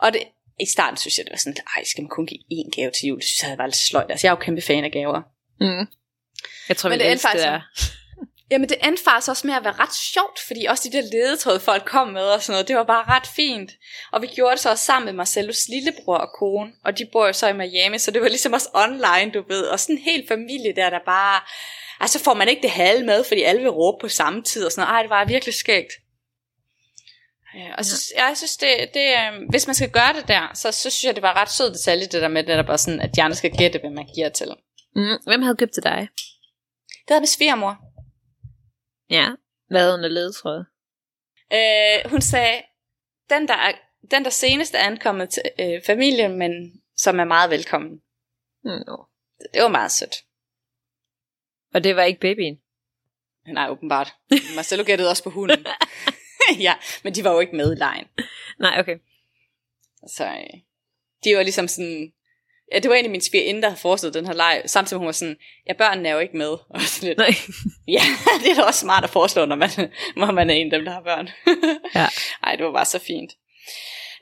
Og 0.00 0.12
det, 0.12 0.22
i 0.60 0.66
starten 0.66 0.96
synes 0.96 1.18
jeg, 1.18 1.26
det 1.26 1.32
var 1.32 1.38
sådan, 1.38 1.56
ej, 1.76 1.84
skal 1.84 2.02
man 2.02 2.08
kun 2.08 2.26
give 2.26 2.40
én 2.52 2.70
gave 2.76 2.90
til 2.90 3.08
jul? 3.08 3.18
Det 3.18 3.26
synes 3.28 3.42
jeg, 3.42 3.50
det 3.50 3.58
var 3.58 3.66
lidt 3.66 3.76
sløjt. 3.76 4.10
Altså, 4.10 4.26
jeg 4.26 4.32
er 4.32 4.36
jo 4.36 4.44
kæmpe 4.44 4.62
fan 4.62 4.84
af 4.84 4.92
gaver. 4.92 5.22
Mm. 5.60 5.86
Jeg 6.68 6.76
tror, 6.76 6.88
Men 6.90 6.98
det 6.98 7.04
det 7.04 7.12
endte 7.12 7.22
faktisk 7.22 7.44
der. 7.44 7.60
Jamen 8.50 8.68
det 8.68 8.76
endte 8.86 9.02
faktisk 9.04 9.28
også 9.28 9.46
med 9.46 9.54
at 9.54 9.64
være 9.64 9.78
ret 9.78 9.94
sjovt, 9.94 10.38
fordi 10.46 10.64
også 10.64 10.88
de 10.88 10.96
der 10.96 11.02
ledetråd, 11.12 11.60
folk 11.60 11.84
kom 11.84 12.08
med 12.08 12.22
og 12.22 12.42
sådan 12.42 12.52
noget, 12.52 12.68
det 12.68 12.76
var 12.76 12.84
bare 12.84 13.04
ret 13.08 13.26
fint. 13.26 13.70
Og 14.12 14.22
vi 14.22 14.26
gjorde 14.26 14.52
det 14.52 14.60
så 14.60 14.70
også 14.70 14.84
sammen 14.84 15.04
med 15.04 15.12
Marcellos 15.12 15.68
lillebror 15.68 16.16
og 16.16 16.30
kone, 16.38 16.72
og 16.84 16.98
de 16.98 17.06
bor 17.12 17.26
jo 17.26 17.32
så 17.32 17.48
i 17.48 17.52
Miami, 17.52 17.98
så 17.98 18.10
det 18.10 18.22
var 18.22 18.28
ligesom 18.28 18.52
også 18.52 18.68
online, 18.74 19.32
du 19.34 19.44
ved, 19.48 19.62
og 19.62 19.80
sådan 19.80 19.96
en 19.96 20.02
hel 20.02 20.24
familie 20.28 20.72
der, 20.76 20.90
der 20.90 20.98
bare, 21.06 21.40
altså 22.00 22.18
får 22.24 22.34
man 22.34 22.48
ikke 22.48 22.62
det 22.62 22.70
halve 22.70 23.06
med, 23.06 23.24
fordi 23.24 23.42
alle 23.42 23.60
vil 23.60 23.70
råbe 23.70 23.98
på 24.00 24.08
samme 24.08 24.42
tid 24.42 24.64
og 24.64 24.72
sådan 24.72 24.82
noget. 24.82 24.94
Ej, 24.94 25.02
det 25.02 25.10
var 25.10 25.24
virkelig 25.24 25.54
skægt. 25.54 25.92
Ja, 27.54 27.74
og 27.78 27.84
så, 27.84 28.12
ja. 28.16 28.26
jeg 28.26 28.36
synes, 28.36 28.56
det, 28.56 28.68
det, 28.94 29.06
øh, 29.18 29.48
hvis 29.48 29.66
man 29.66 29.74
skal 29.74 29.90
gøre 29.90 30.12
det 30.12 30.28
der, 30.28 30.50
så, 30.54 30.72
så 30.72 30.90
synes 30.90 31.04
jeg, 31.04 31.14
det 31.14 31.22
var 31.22 31.40
ret 31.40 31.50
sød 31.50 31.70
detalje, 31.72 32.06
det 32.06 32.22
der 32.22 32.28
med, 32.28 32.44
der 32.44 32.62
bare 32.62 32.78
sådan, 32.78 33.00
at 33.00 33.16
de 33.16 33.22
andre 33.22 33.36
skal 33.36 33.50
gætte, 33.50 33.78
hvem 33.78 33.92
man 33.92 34.06
giver 34.14 34.28
til. 34.28 34.48
Mm. 34.96 35.18
Hvem 35.26 35.42
havde 35.42 35.56
købt 35.56 35.74
til 35.74 35.82
dig? 35.82 36.08
Det 36.88 37.10
havde 37.14 37.20
med 37.20 37.26
svigermor. 37.26 37.76
Ja. 39.10 39.28
Hvad 39.68 40.04
af 40.04 40.14
ledetråd? 40.14 40.64
Øh, 41.52 42.10
hun 42.10 42.20
sagde, 42.20 42.62
den 43.30 43.48
der, 43.48 43.54
er, 43.54 43.72
den 44.10 44.24
der 44.24 44.30
senest 44.30 44.74
er 44.74 44.78
ankommet 44.78 45.30
til 45.30 45.42
øh, 45.60 45.82
familien, 45.86 46.38
men 46.38 46.82
som 46.96 47.20
er 47.20 47.24
meget 47.24 47.50
velkommen. 47.50 48.02
Mm. 48.64 48.70
no. 48.70 48.96
Det 49.54 49.62
var 49.62 49.68
meget 49.68 49.92
sødt. 49.92 50.14
Og 51.74 51.84
det 51.84 51.96
var 51.96 52.02
ikke 52.02 52.20
babyen? 52.20 52.60
Nej, 53.46 53.70
åbenbart. 53.70 54.14
Marcelo 54.56 54.82
gættede 54.86 55.10
også 55.10 55.22
på 55.22 55.30
hunden. 55.30 55.66
ja, 56.66 56.74
men 57.04 57.14
de 57.14 57.24
var 57.24 57.32
jo 57.32 57.40
ikke 57.40 57.56
med 57.56 57.72
i 57.72 57.78
lejen. 57.78 58.06
Nej, 58.58 58.80
okay. 58.80 58.98
Så 60.06 60.24
øh, 60.24 60.60
de 61.24 61.36
var 61.36 61.42
ligesom 61.42 61.68
sådan... 61.68 62.12
Ja, 62.72 62.78
det 62.78 62.88
var 62.88 62.94
egentlig 62.94 63.10
min 63.10 63.20
svigerinde, 63.20 63.62
der 63.62 63.68
havde 63.68 63.80
foreslået 63.80 64.14
den 64.14 64.26
her 64.26 64.32
leg, 64.32 64.62
samtidig 64.66 64.96
med 64.96 65.00
hun 65.00 65.06
var 65.06 65.12
sådan, 65.12 65.36
ja, 65.68 65.72
børnene 65.72 66.08
er 66.08 66.12
jo 66.12 66.18
ikke 66.18 66.36
med. 66.36 66.50
Og 66.50 66.80
sådan 66.80 67.08
lidt, 67.08 67.18
Nej. 67.18 67.34
ja, 67.96 68.02
det 68.42 68.50
er 68.50 68.54
da 68.54 68.62
også 68.62 68.80
smart 68.80 69.04
at 69.04 69.10
foreslå, 69.10 69.44
når 69.44 69.56
man, 69.56 69.70
når 70.16 70.30
man 70.32 70.50
er 70.50 70.54
en 70.54 70.72
af 70.72 70.78
dem, 70.78 70.84
der 70.84 70.92
har 70.92 71.02
børn. 71.02 71.28
Ja. 71.94 72.06
Ej, 72.42 72.56
det 72.56 72.66
var 72.66 72.72
bare 72.72 72.84
så 72.84 72.98
fint. 72.98 73.32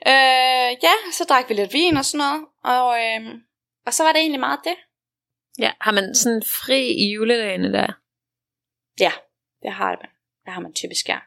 Øh, 0.07 0.71
ja, 0.83 0.93
så 1.11 1.25
drak 1.29 1.49
vi 1.49 1.53
lidt 1.53 1.73
vin 1.73 1.97
og 1.97 2.05
sådan 2.05 2.17
noget, 2.17 2.45
og, 2.63 2.99
øh, 3.03 3.35
og 3.85 3.93
så 3.93 4.03
var 4.03 4.11
det 4.11 4.19
egentlig 4.19 4.39
meget 4.39 4.59
det. 4.63 4.75
Ja, 5.59 5.71
har 5.81 5.91
man 5.91 6.15
sådan 6.15 6.43
fri 6.43 6.81
i 6.87 7.13
juledagene 7.13 7.73
der? 7.73 7.87
Ja, 8.99 9.11
det 9.63 9.71
har 9.73 9.89
man. 9.89 10.09
Det 10.45 10.53
har 10.53 10.61
man 10.61 10.73
typisk, 10.73 11.09
ja. 11.09 11.19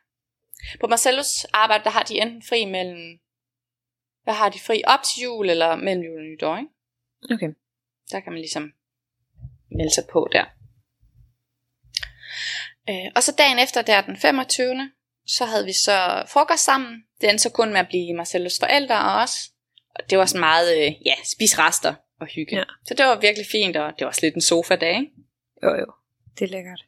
På 0.81 0.87
Marcellos 0.87 1.45
arbejde, 1.53 1.85
der 1.85 1.91
har 1.91 2.03
de 2.03 2.21
enten 2.21 2.43
fri 2.49 2.65
mellem, 2.65 3.19
hvad 4.25 4.35
har 4.35 4.49
de 4.49 4.61
fri 4.61 4.83
op 4.87 5.03
til 5.03 5.23
jul, 5.23 5.51
eller 5.51 5.77
mellem 5.77 6.05
jul 6.05 6.19
og 6.19 6.25
nytår, 6.25 6.57
ikke? 6.57 6.71
Okay. 7.31 7.49
Der 8.11 8.21
kan 8.21 8.33
man 8.33 8.41
ligesom 8.41 8.73
melde 9.71 9.95
sig 9.95 10.05
på 10.13 10.29
der. 10.33 10.45
Øh, 12.91 13.11
og 13.17 13.23
så 13.23 13.35
dagen 13.39 13.59
efter, 13.59 13.83
der 13.83 14.01
den 14.01 14.17
25. 14.17 14.91
Så 15.27 15.45
havde 15.45 15.65
vi 15.65 15.73
så 15.73 16.25
frokost 16.29 16.65
sammen. 16.65 17.05
Det 17.21 17.31
endte 17.31 17.43
så 17.43 17.51
kun 17.51 17.73
med 17.73 17.81
at 17.81 17.89
blive 17.89 18.15
Marcellos 18.15 18.59
forældre 18.59 18.99
og 18.99 19.23
os. 19.23 19.35
Og 19.95 20.11
det 20.11 20.19
var 20.19 20.27
sådan 20.27 20.41
meget, 20.41 20.77
øh, 20.79 21.07
ja, 21.07 21.15
spis 21.25 21.59
rester 21.59 21.95
og 22.21 22.27
hygge. 22.27 22.57
Ja. 22.57 22.65
Så 22.87 22.95
det 22.95 23.07
var 23.07 23.21
virkelig 23.21 23.47
fint, 23.53 23.77
og 23.77 23.93
det 23.93 24.05
var 24.05 24.07
også 24.07 24.21
lidt 24.23 24.35
en 24.35 24.41
sofa-dag, 24.41 24.97
ikke? 24.97 25.13
Jo, 25.63 25.69
jo. 25.69 25.93
Det 26.39 26.45
er 26.45 26.49
lækkert. 26.49 26.83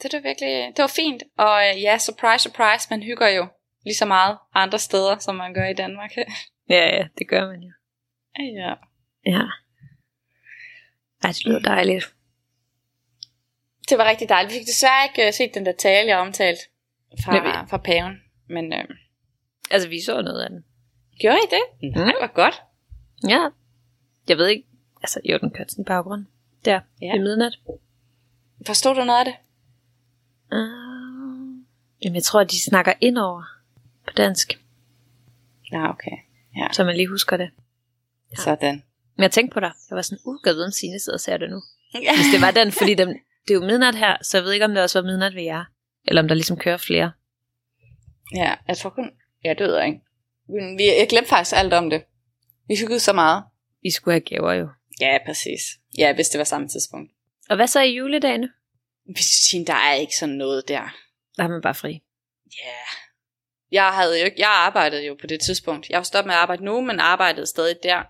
Så 0.00 0.08
det 0.08 0.16
var 0.22 0.28
virkelig, 0.28 0.72
det 0.76 0.82
var 0.82 0.92
fint. 0.96 1.22
Og 1.38 1.68
øh, 1.68 1.82
ja, 1.82 1.98
surprise, 1.98 2.42
surprise, 2.42 2.86
man 2.90 3.02
hygger 3.02 3.28
jo 3.28 3.46
lige 3.84 3.94
så 3.94 4.06
meget 4.06 4.38
andre 4.54 4.78
steder, 4.78 5.18
som 5.18 5.34
man 5.36 5.54
gør 5.54 5.66
i 5.66 5.74
Danmark. 5.74 6.10
Ja, 6.70 6.96
ja, 6.96 7.06
det 7.18 7.28
gør 7.28 7.46
man 7.46 7.60
jo. 7.60 7.72
Ja. 8.44 8.74
Ja. 9.26 9.42
Ej, 11.22 11.30
det 11.30 11.44
lyder 11.46 11.58
dejligt. 11.58 12.14
Det 13.88 13.98
var 13.98 14.04
rigtig 14.04 14.28
dejligt. 14.28 14.52
Vi 14.54 14.58
fik 14.58 14.66
desværre 14.66 15.04
ikke 15.08 15.28
uh, 15.28 15.34
set 15.34 15.54
den 15.54 15.66
der 15.66 15.72
tale, 15.72 16.08
jeg 16.08 16.18
omtalte 16.18 16.60
fra, 17.24 17.64
fra 17.66 17.76
paven. 17.76 18.22
Men 18.48 18.72
øh, 18.72 18.84
Altså, 19.70 19.88
vi 19.88 20.00
så 20.00 20.22
noget 20.22 20.42
af 20.42 20.50
den. 20.50 20.64
Gjorde 21.20 21.38
I 21.38 21.46
det? 21.50 21.94
Nej, 21.96 22.14
hvor 22.18 22.32
godt. 22.34 22.62
Ja. 23.28 23.48
Jeg 24.28 24.36
ved 24.36 24.46
ikke, 24.48 24.66
altså 25.02 25.20
jo, 25.24 25.38
den 25.38 25.50
kørte 25.50 25.70
sådan 25.70 25.82
i 25.82 25.86
baggrunden. 25.86 26.28
Der, 26.64 26.72
Ja. 27.00 27.06
ja. 27.06 27.14
i 27.14 27.18
midnat. 27.18 27.58
Forstod 28.66 28.94
du 28.94 29.04
noget 29.04 29.18
af 29.18 29.24
det? 29.24 29.34
Uh, 30.52 31.64
jamen, 32.04 32.14
jeg 32.14 32.22
tror, 32.22 32.40
at 32.40 32.50
de 32.50 32.62
snakker 32.64 32.92
indover 33.00 33.42
på 34.06 34.12
dansk, 34.16 34.60
Ja, 35.72 35.90
okay. 35.90 36.16
så 36.72 36.84
man 36.84 36.96
lige 36.96 37.08
husker 37.08 37.36
det. 37.36 37.50
Ja. 38.30 38.42
Sådan. 38.42 38.82
Men 39.16 39.22
jeg 39.22 39.30
tænkte 39.30 39.54
på 39.54 39.60
dig. 39.60 39.72
Jeg 39.90 39.96
var 39.96 40.02
sådan, 40.02 40.18
uh, 40.24 40.38
jeg 40.46 40.54
ved, 40.54 40.64
om 40.64 40.70
Signe 40.70 41.00
sidder 41.00 41.16
og 41.16 41.20
ser 41.20 41.36
det 41.36 41.50
nu. 41.50 41.62
Ja. 41.94 42.16
Hvis 42.16 42.26
det 42.32 42.40
var 42.40 42.50
den, 42.50 42.72
fordi 42.72 42.94
dem, 42.94 43.08
det 43.48 43.50
er 43.50 43.54
jo 43.54 43.66
midnat 43.66 43.94
her, 43.94 44.16
så 44.22 44.36
jeg 44.36 44.44
ved 44.44 44.52
ikke, 44.52 44.64
om 44.64 44.74
det 44.74 44.82
også 44.82 45.00
var 45.00 45.06
midnat 45.06 45.34
ved 45.34 45.42
jer. 45.42 45.64
Eller 46.04 46.22
om 46.22 46.28
der 46.28 46.34
ligesom 46.34 46.56
kører 46.56 46.76
flere. 46.76 47.12
ja, 48.34 48.54
jeg 48.68 48.76
tror 48.76 48.90
kun... 48.90 49.10
Ja, 49.44 49.54
det 49.58 49.66
ved 49.66 49.76
jeg 49.76 49.86
ikke. 49.86 50.00
Men 50.48 50.78
vi, 50.78 50.84
jeg 50.84 51.06
glemte 51.08 51.28
faktisk 51.28 51.56
alt 51.56 51.72
om 51.72 51.90
det. 51.90 52.02
Vi 52.68 52.76
fik 52.76 52.90
ud 52.90 52.98
så 52.98 53.12
meget. 53.12 53.44
I 53.84 53.90
skulle 53.90 54.14
have 54.14 54.20
gaver 54.20 54.52
jo. 54.52 54.68
Ja, 55.00 55.18
præcis. 55.26 55.60
Ja, 55.98 56.12
hvis 56.12 56.28
det 56.28 56.38
var 56.38 56.44
samme 56.44 56.68
tidspunkt. 56.68 57.12
Og 57.50 57.56
hvad 57.56 57.66
så 57.66 57.80
i 57.80 57.96
juledagene? 57.96 58.48
Sige, 59.16 59.66
der 59.66 59.74
er 59.74 59.94
ikke 59.94 60.16
sådan 60.16 60.34
noget 60.34 60.68
der. 60.68 60.94
Der 61.36 61.44
er 61.44 61.48
man 61.48 61.62
bare 61.62 61.74
fri. 61.74 62.02
Ja. 62.62 62.66
Yeah. 62.66 62.86
Jeg 63.70 63.92
havde 63.92 64.18
jo 64.18 64.24
ikke, 64.24 64.40
jeg 64.40 64.48
arbejdede 64.48 65.06
jo 65.06 65.16
på 65.20 65.26
det 65.26 65.40
tidspunkt. 65.40 65.88
Jeg 65.88 65.96
var 65.96 66.02
stoppet 66.02 66.26
med 66.26 66.34
at 66.34 66.40
arbejde 66.40 66.64
nu, 66.64 66.80
men 66.80 67.00
arbejdede 67.00 67.46
stadig 67.46 67.76
der. 67.82 68.02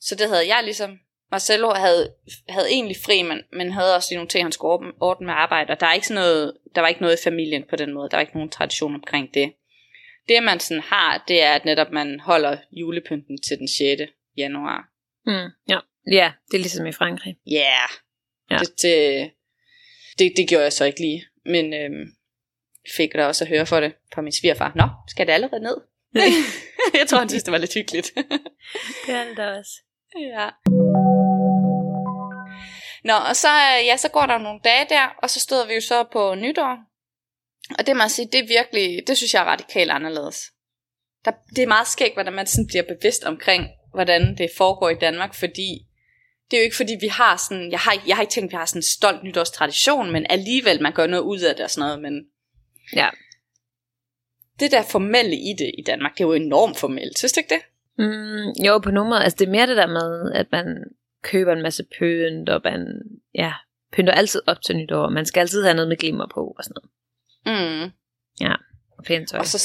Så 0.00 0.14
det 0.14 0.28
havde 0.28 0.48
jeg 0.54 0.64
ligesom. 0.64 0.98
Marcelo 1.30 1.70
havde, 1.70 2.14
havde 2.48 2.68
egentlig 2.70 2.96
fri, 3.04 3.22
men, 3.22 3.38
men 3.52 3.72
havde 3.72 3.96
også 3.96 4.08
lige 4.10 4.16
nogle 4.16 4.28
ting, 4.28 4.44
han 4.44 4.52
skulle 4.52 4.92
ordne- 5.00 5.26
med 5.26 5.34
arbejde. 5.34 5.70
Og 5.70 5.80
der, 5.80 5.86
er 5.86 5.92
ikke 5.94 6.06
sådan 6.06 6.22
noget, 6.22 6.56
der 6.74 6.80
var 6.80 6.88
ikke 6.88 7.00
noget 7.00 7.20
i 7.20 7.24
familien 7.24 7.64
på 7.70 7.76
den 7.76 7.94
måde. 7.94 8.10
Der 8.10 8.16
var 8.16 8.20
ikke 8.20 8.34
nogen 8.34 8.50
tradition 8.50 8.94
omkring 8.94 9.34
det. 9.34 9.52
Det 10.28 10.42
man 10.42 10.60
sådan 10.60 10.82
har, 10.82 11.24
det 11.28 11.42
er, 11.42 11.52
at 11.52 11.64
netop 11.64 11.90
man 11.92 12.20
holder 12.20 12.56
julepynten 12.72 13.40
til 13.40 13.58
den 13.58 13.68
6. 13.68 14.12
januar. 14.36 14.88
Mm, 15.26 15.50
ja. 15.68 15.78
ja, 16.12 16.32
det 16.50 16.54
er 16.56 16.60
ligesom 16.60 16.86
i 16.86 16.92
Frankrig. 16.92 17.36
Yeah. 17.52 17.90
Ja. 18.50 18.58
Det, 18.58 18.82
det, 18.82 19.30
det, 20.18 20.32
det 20.36 20.48
gjorde 20.48 20.64
jeg 20.64 20.72
så 20.72 20.84
ikke 20.84 21.00
lige. 21.00 21.24
Men 21.44 21.74
øhm, 21.74 22.06
fik 22.96 23.12
da 23.12 23.26
også 23.26 23.44
at 23.44 23.48
høre 23.48 23.66
for 23.66 23.80
det 23.80 23.92
fra 24.14 24.22
min 24.22 24.32
svigerfar. 24.32 24.72
Nå, 24.76 24.88
skal 25.08 25.26
det 25.26 25.32
allerede 25.32 25.62
ned? 25.62 25.76
jeg 27.00 27.06
tror, 27.08 27.18
han 27.18 27.28
synes, 27.28 27.42
det 27.42 27.52
var 27.52 27.58
lidt 27.58 27.74
hyggeligt. 27.74 28.12
Det 29.06 29.14
er 29.14 29.24
det 29.28 29.36
da 29.36 29.58
også. 29.58 29.72
Ja. 30.16 30.48
Nå, 33.04 33.14
og 33.28 33.36
så, 33.36 33.48
øh, 33.48 33.86
ja, 33.86 33.96
så 33.96 34.08
går 34.08 34.26
der 34.26 34.38
nogle 34.38 34.60
dage 34.64 34.86
der, 34.88 35.06
og 35.22 35.30
så 35.30 35.40
stod 35.40 35.66
vi 35.66 35.74
jo 35.74 35.80
så 35.80 36.04
på 36.12 36.34
nytår. 36.34 36.78
Og 37.78 37.86
det 37.86 37.96
må 37.96 38.02
jeg 38.02 38.10
sige, 38.10 38.28
det 38.32 38.40
er 38.40 38.46
virkelig, 38.46 39.02
det 39.06 39.16
synes 39.16 39.34
jeg 39.34 39.40
er 39.40 39.46
radikalt 39.46 39.90
anderledes. 39.90 40.42
Der, 41.24 41.30
det 41.56 41.62
er 41.62 41.66
meget 41.66 41.86
skægt, 41.88 42.14
hvordan 42.14 42.32
man 42.32 42.46
sådan 42.46 42.66
bliver 42.66 42.82
bevidst 42.82 43.24
omkring, 43.24 43.68
hvordan 43.94 44.38
det 44.38 44.50
foregår 44.56 44.88
i 44.88 44.94
Danmark, 45.00 45.34
fordi 45.34 45.86
det 46.50 46.56
er 46.56 46.60
jo 46.60 46.64
ikke 46.64 46.76
fordi, 46.76 46.96
vi 47.00 47.08
har 47.08 47.36
sådan, 47.48 47.70
jeg 47.70 47.78
har, 47.78 48.02
jeg 48.06 48.16
har 48.16 48.22
ikke 48.22 48.32
tænkt, 48.32 48.48
at 48.48 48.52
vi 48.52 48.56
har 48.56 48.66
sådan 48.66 48.78
en 48.78 48.82
stolt 48.82 49.22
nytårstradition, 49.24 50.10
men 50.12 50.26
alligevel, 50.30 50.82
man 50.82 50.92
gør 50.92 51.06
noget 51.06 51.22
ud 51.22 51.40
af 51.40 51.56
det 51.56 51.64
og 51.64 51.70
sådan 51.70 51.86
noget, 51.86 52.02
men 52.02 52.26
Ja. 52.96 53.08
det 54.60 54.70
der 54.70 54.82
formelle 54.82 55.36
i 55.36 55.54
det 55.58 55.74
i 55.78 55.82
Danmark, 55.82 56.12
det 56.12 56.20
er 56.20 56.28
jo 56.28 56.32
enormt 56.32 56.78
formelt, 56.78 57.18
synes 57.18 57.32
du 57.32 57.40
ikke 57.40 57.54
det? 57.54 57.62
Mm, 58.04 58.64
jo, 58.66 58.78
på 58.78 58.90
måder. 58.90 59.20
Altså, 59.20 59.36
det 59.38 59.46
er 59.46 59.50
mere 59.50 59.66
det 59.66 59.76
der 59.76 59.86
med, 59.86 60.32
at 60.34 60.46
man 60.52 60.84
køber 61.22 61.52
en 61.52 61.62
masse 61.62 61.84
pynt, 61.98 62.48
og 62.48 62.60
man 62.64 63.02
ja, 63.34 63.52
pynter 63.92 64.12
altid 64.12 64.42
op 64.46 64.62
til 64.62 64.76
nytår. 64.76 65.08
Man 65.08 65.26
skal 65.26 65.40
altid 65.40 65.62
have 65.62 65.74
noget 65.74 65.88
med 65.88 65.96
glimmer 65.96 66.26
på 66.34 66.54
og 66.58 66.64
sådan 66.64 66.74
noget. 66.74 66.90
Mm. 67.84 67.90
Og 69.00 69.04
pænt 69.04 69.28
tøj. 69.28 69.38
Og 69.38 69.46
så, 69.46 69.58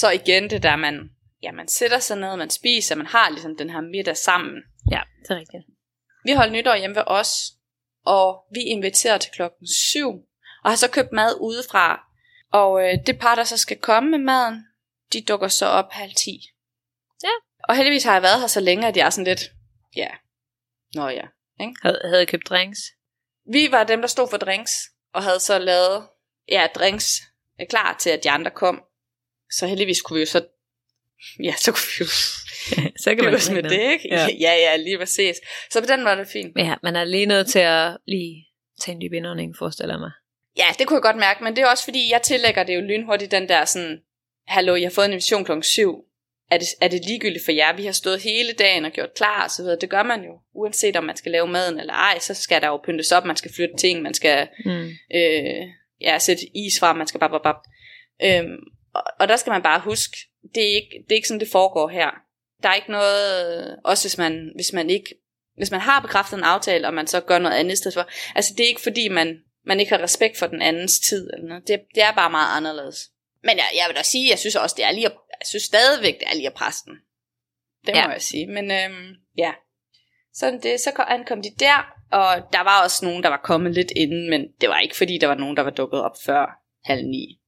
så 0.00 0.10
igen 0.10 0.50
det 0.50 0.62
der, 0.62 0.76
man, 0.76 1.10
ja, 1.42 1.52
man 1.52 1.68
sætter 1.68 1.98
sig 1.98 2.16
ned, 2.18 2.36
man 2.36 2.50
spiser, 2.50 2.94
man 2.94 3.06
har 3.06 3.30
ligesom 3.30 3.56
den 3.56 3.70
her 3.70 3.80
middag 3.80 4.16
sammen. 4.16 4.62
Ja, 4.90 5.00
det 5.22 5.30
er 5.30 5.36
rigtigt. 5.36 5.64
Vi 6.24 6.32
holdt 6.32 6.52
nytår 6.52 6.76
hjemme 6.76 6.96
ved 6.96 7.02
os, 7.06 7.30
og 8.04 8.44
vi 8.54 8.60
inviterer 8.60 9.18
til 9.18 9.32
klokken 9.32 9.66
7, 9.66 10.08
og 10.64 10.70
har 10.70 10.76
så 10.76 10.90
købt 10.90 11.12
mad 11.12 11.34
udefra. 11.40 12.00
Og 12.52 12.82
øh, 12.84 12.98
det 13.06 13.18
par, 13.18 13.34
der 13.34 13.44
så 13.44 13.56
skal 13.56 13.78
komme 13.78 14.10
med 14.10 14.18
maden, 14.18 14.66
de 15.12 15.22
dukker 15.28 15.48
så 15.48 15.66
op 15.66 15.88
halv 15.90 16.12
10. 16.14 16.40
Ja. 17.22 17.34
Og 17.68 17.76
heldigvis 17.76 18.04
har 18.04 18.12
jeg 18.12 18.22
været 18.22 18.40
her 18.40 18.46
så 18.46 18.60
længe, 18.60 18.88
at 18.88 18.96
jeg 18.96 19.06
er 19.06 19.10
sådan 19.10 19.24
lidt, 19.24 19.42
ja, 19.96 20.08
nå 20.94 21.08
ja. 21.08 21.22
Havde, 21.82 22.00
havde 22.04 22.22
I 22.22 22.26
købt 22.26 22.48
drinks? 22.48 22.78
Vi 23.52 23.68
var 23.70 23.84
dem, 23.84 24.00
der 24.00 24.08
stod 24.08 24.28
for 24.30 24.36
drinks, 24.36 24.72
og 25.14 25.22
havde 25.22 25.40
så 25.40 25.58
lavet 25.58 26.08
ja, 26.48 26.66
drinks 26.74 27.20
øh, 27.60 27.66
klar 27.66 27.96
til, 28.00 28.10
at 28.10 28.24
de 28.24 28.30
andre 28.30 28.50
kom. 28.50 28.82
Så 29.50 29.66
heldigvis 29.66 30.02
kunne 30.02 30.14
vi 30.14 30.20
jo 30.20 30.26
så, 30.26 30.44
ja, 31.42 31.54
så 31.56 31.72
kunne 31.72 31.86
vi 31.98 32.04
jo 32.04 32.06
så 33.02 33.14
kan 33.14 33.24
drikke 33.24 33.52
med 33.54 33.62
noget. 33.62 33.78
det, 33.78 33.92
ikke? 33.92 34.08
Ja. 34.08 34.26
Ja, 34.40 34.54
ja, 34.54 34.76
lige 34.76 34.98
præcis. 34.98 35.36
Så 35.70 35.80
på 35.80 35.86
den 35.86 36.00
måde 36.02 36.16
var 36.16 36.22
det 36.22 36.32
fint. 36.32 36.58
Ja, 36.58 36.74
man 36.82 36.96
er 36.96 37.04
lige 37.04 37.26
nødt 37.26 37.46
til 37.46 37.58
at 37.58 37.96
lige 38.06 38.46
tage 38.80 38.94
en 38.94 39.00
dyb 39.00 39.12
indånding, 39.12 39.56
forestiller 39.58 39.98
mig. 39.98 40.10
Ja, 40.56 40.66
det 40.78 40.86
kunne 40.86 40.96
jeg 40.96 41.02
godt 41.02 41.16
mærke, 41.16 41.44
men 41.44 41.56
det 41.56 41.62
er 41.62 41.66
også 41.66 41.84
fordi, 41.84 42.10
jeg 42.10 42.22
tillægger 42.22 42.62
det 42.62 42.74
jo 42.74 42.80
lynhurtigt 42.80 43.30
den 43.30 43.48
der 43.48 43.64
sådan, 43.64 44.00
hallo, 44.46 44.74
jeg 44.74 44.84
har 44.84 44.90
fået 44.90 45.04
en 45.04 45.12
invitation 45.12 45.44
klokken 45.44 45.62
7. 45.62 46.04
Er 46.52 46.58
det, 46.58 46.66
er 46.80 46.88
det 46.88 47.04
ligegyldigt 47.06 47.44
for 47.44 47.52
jer? 47.52 47.76
Vi 47.76 47.84
har 47.84 47.92
stået 47.92 48.20
hele 48.22 48.52
dagen 48.52 48.84
og 48.84 48.92
gjort 48.92 49.14
klar 49.14 49.44
og 49.44 49.50
så 49.50 49.62
videre. 49.62 49.78
Det 49.80 49.90
gør 49.90 50.02
man 50.02 50.22
jo. 50.24 50.32
Uanset 50.54 50.96
om 50.96 51.04
man 51.04 51.16
skal 51.16 51.32
lave 51.32 51.46
maden 51.46 51.80
eller 51.80 51.92
ej, 51.94 52.18
så 52.18 52.34
skal 52.34 52.60
der 52.62 52.68
jo 52.68 52.80
pyntes 52.84 53.12
op, 53.12 53.24
man 53.24 53.36
skal 53.36 53.54
flytte 53.54 53.76
ting, 53.76 54.02
man 54.02 54.14
skal 54.14 54.48
Mm. 54.64 54.88
øh, 55.14 55.62
ja, 56.00 56.18
sætte 56.18 56.42
is 56.56 56.80
fra, 56.80 56.92
man 56.92 57.06
skal 57.06 57.20
bare, 57.20 57.30
bare, 57.30 57.40
bare. 57.42 57.60
Øhm, 58.24 58.56
og, 58.94 59.02
og 59.20 59.28
der 59.28 59.36
skal 59.36 59.50
man 59.50 59.62
bare 59.62 59.80
huske, 59.80 60.16
det 60.54 60.62
er, 60.62 60.74
ikke, 60.74 60.90
det 61.04 61.12
er 61.12 61.16
ikke 61.16 61.28
sådan, 61.28 61.40
det 61.40 61.48
foregår 61.52 61.88
her. 61.88 62.10
Der 62.62 62.68
er 62.68 62.74
ikke 62.74 62.90
noget, 62.90 63.76
også 63.84 64.08
hvis 64.08 64.18
man, 64.18 64.52
hvis 64.54 64.72
man 64.72 64.90
ikke, 64.90 65.14
hvis 65.56 65.70
man 65.70 65.80
har 65.80 66.00
bekræftet 66.00 66.36
en 66.38 66.44
aftale, 66.44 66.86
og 66.86 66.94
man 66.94 67.06
så 67.06 67.20
gør 67.20 67.38
noget 67.38 67.56
andet 67.56 67.72
i 67.72 67.76
stedet 67.76 67.94
for. 67.94 68.08
Altså 68.34 68.54
det 68.56 68.64
er 68.64 68.68
ikke 68.68 68.80
fordi, 68.80 69.08
man, 69.08 69.38
man 69.66 69.80
ikke 69.80 69.92
har 69.92 70.02
respekt 70.02 70.38
for 70.38 70.46
den 70.46 70.62
andens 70.62 71.00
tid, 71.00 71.30
eller 71.32 71.48
noget. 71.48 71.68
Det, 71.68 71.80
det 71.94 72.02
er 72.02 72.12
bare 72.12 72.30
meget 72.30 72.56
anderledes. 72.56 72.96
Men 73.44 73.56
jeg, 73.56 73.64
jeg 73.74 73.84
vil 73.88 73.96
da 73.96 74.02
sige, 74.02 74.30
jeg 74.30 74.38
synes 74.38 74.56
også, 74.56 74.74
det 74.78 74.84
er 74.84 74.90
lige 74.90 75.06
at, 75.06 75.12
jeg 75.42 75.46
synes 75.46 75.62
stadigvæk, 75.62 76.14
det 76.20 76.26
er 76.30 76.34
lige 76.34 76.50
den. 76.86 76.94
Det 77.86 77.94
må 77.94 78.00
Ja. 78.00 78.08
jeg 78.08 78.22
sige. 78.22 78.46
Men 78.46 78.70
øhm, 78.70 79.14
ja, 79.38 79.52
sådan 80.34 80.60
det, 80.62 80.80
så 80.80 80.90
kom- 80.96 81.04
ankom 81.08 81.42
de 81.42 81.50
der, 81.60 81.78
og 82.12 82.28
der 82.52 82.62
var 82.62 82.82
også 82.84 83.04
nogen, 83.04 83.22
der 83.22 83.28
var 83.28 83.40
kommet 83.44 83.72
lidt 83.74 83.92
inden, 83.96 84.30
men 84.30 84.40
det 84.60 84.68
var 84.68 84.78
ikke 84.78 84.96
fordi, 84.96 85.18
der 85.18 85.26
var 85.26 85.34
nogen, 85.34 85.56
der 85.56 85.62
var 85.62 85.70
dukket 85.70 86.00
op 86.02 86.16
før 86.26 86.58
halv 86.84 87.06
ni. 87.06 87.40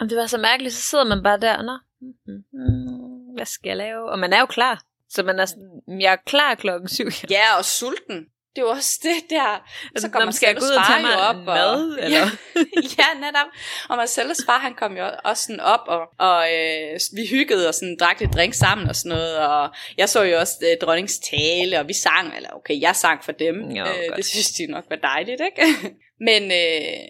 Om 0.00 0.08
det 0.08 0.18
var 0.18 0.26
så 0.26 0.38
mærkeligt, 0.38 0.74
så 0.74 0.82
sidder 0.82 1.04
man 1.04 1.22
bare 1.22 1.40
der, 1.40 1.62
nå, 1.62 1.78
mm, 2.00 2.44
mm, 2.52 3.34
hvad 3.34 3.46
skal 3.46 3.68
jeg 3.68 3.76
lave? 3.76 4.10
Og 4.10 4.18
man 4.18 4.32
er 4.32 4.40
jo 4.40 4.46
klar. 4.46 4.84
Så 5.08 5.22
man 5.22 5.38
er 5.38 5.44
sådan, 5.44 5.82
jeg 6.00 6.12
er 6.12 6.16
klar 6.26 6.54
klokken 6.54 6.88
syv. 6.88 7.06
Ja, 7.30 7.56
og 7.58 7.64
sulten. 7.64 8.26
Det 8.56 8.62
er 8.62 8.66
jo 8.66 8.70
også 8.70 9.00
det 9.02 9.30
der. 9.30 9.68
Så 9.96 10.08
kommer 10.08 10.30
skal 10.30 10.56
ud 10.56 10.70
og 10.70 10.86
tage 10.86 11.02
mig 11.02 11.12
jo 11.14 11.18
op 11.18 11.36
en 11.36 11.44
mad, 11.44 11.92
og, 11.92 12.04
eller? 12.04 12.18
Ja, 12.18 12.30
ja, 12.98 13.08
netop. 13.20 13.46
Og 13.88 13.96
Marcellus 13.96 14.36
far, 14.46 14.58
han 14.58 14.74
kom 14.74 14.96
jo 14.96 15.10
også 15.24 15.42
sådan 15.42 15.60
op, 15.60 15.80
og, 15.86 16.00
og 16.18 16.52
øh, 16.52 17.00
vi 17.16 17.26
hyggede 17.26 17.68
og 17.68 17.74
sådan 17.74 17.96
drak 18.00 18.20
lidt 18.20 18.34
drink 18.34 18.54
sammen 18.54 18.88
og 18.88 18.96
sådan 18.96 19.08
noget, 19.08 19.38
og 19.38 19.74
jeg 19.98 20.08
så 20.08 20.22
jo 20.22 20.38
også 20.38 20.54
øh, 20.62 20.76
dronningens 20.80 21.18
tale, 21.18 21.80
og 21.80 21.88
vi 21.88 21.92
sang, 21.92 22.36
eller 22.36 22.48
okay, 22.50 22.80
jeg 22.80 22.96
sang 22.96 23.24
for 23.24 23.32
dem. 23.32 23.56
Jo, 23.70 23.84
øh, 23.84 23.86
godt. 24.08 24.16
det 24.16 24.26
synes 24.26 24.52
de 24.52 24.66
nok 24.66 24.84
var 24.90 24.96
dejligt, 24.96 25.40
ikke? 25.40 25.74
Men 26.28 26.42
øh, 26.42 27.04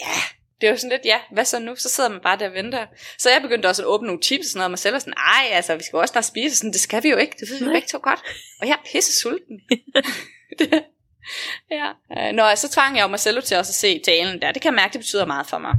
ja, 0.00 0.16
det 0.60 0.70
var 0.70 0.76
sådan 0.76 0.90
lidt, 0.90 1.04
ja, 1.04 1.18
hvad 1.32 1.44
så 1.44 1.58
nu? 1.58 1.76
Så 1.76 1.88
sidder 1.88 2.10
man 2.10 2.20
bare 2.20 2.38
der 2.38 2.48
og 2.48 2.54
venter. 2.54 2.86
Så 3.18 3.30
jeg 3.30 3.42
begyndte 3.42 3.66
også 3.66 3.82
at 3.82 3.86
åbne 3.86 4.06
nogle 4.06 4.22
chips 4.22 4.46
og 4.46 4.50
sådan 4.50 4.58
noget, 4.58 4.64
og 4.64 4.70
Marcellus 4.70 4.92
var 4.92 4.98
sådan, 4.98 5.14
ej, 5.16 5.46
altså, 5.52 5.76
vi 5.76 5.82
skal 5.82 5.96
jo 5.96 6.00
også 6.00 6.12
snart 6.12 6.24
spise, 6.24 6.56
sådan, 6.56 6.72
det 6.72 6.80
skal 6.80 7.02
vi 7.02 7.08
jo 7.08 7.16
ikke, 7.16 7.36
det 7.40 7.50
ved 7.50 7.58
vi 7.58 7.64
jo 7.64 7.72
begge 7.72 7.88
to 7.88 7.98
godt. 8.02 8.20
Og 8.60 8.66
jeg 8.66 8.72
er 8.72 8.90
pisse 8.92 9.20
sulten. 9.20 9.60
Ja. 11.70 11.92
Øh, 12.18 12.32
Nå, 12.32 12.54
så 12.54 12.70
tvang 12.70 12.96
jeg 12.96 13.02
jo 13.02 13.06
Marcello 13.08 13.40
til 13.40 13.56
også 13.56 13.70
at 13.70 13.74
se 13.74 13.98
talen 13.98 14.42
der. 14.42 14.52
Det 14.52 14.62
kan 14.62 14.68
jeg 14.72 14.76
mærke, 14.76 14.92
det 14.92 15.00
betyder 15.00 15.26
meget 15.26 15.46
for 15.46 15.58
mig. 15.58 15.74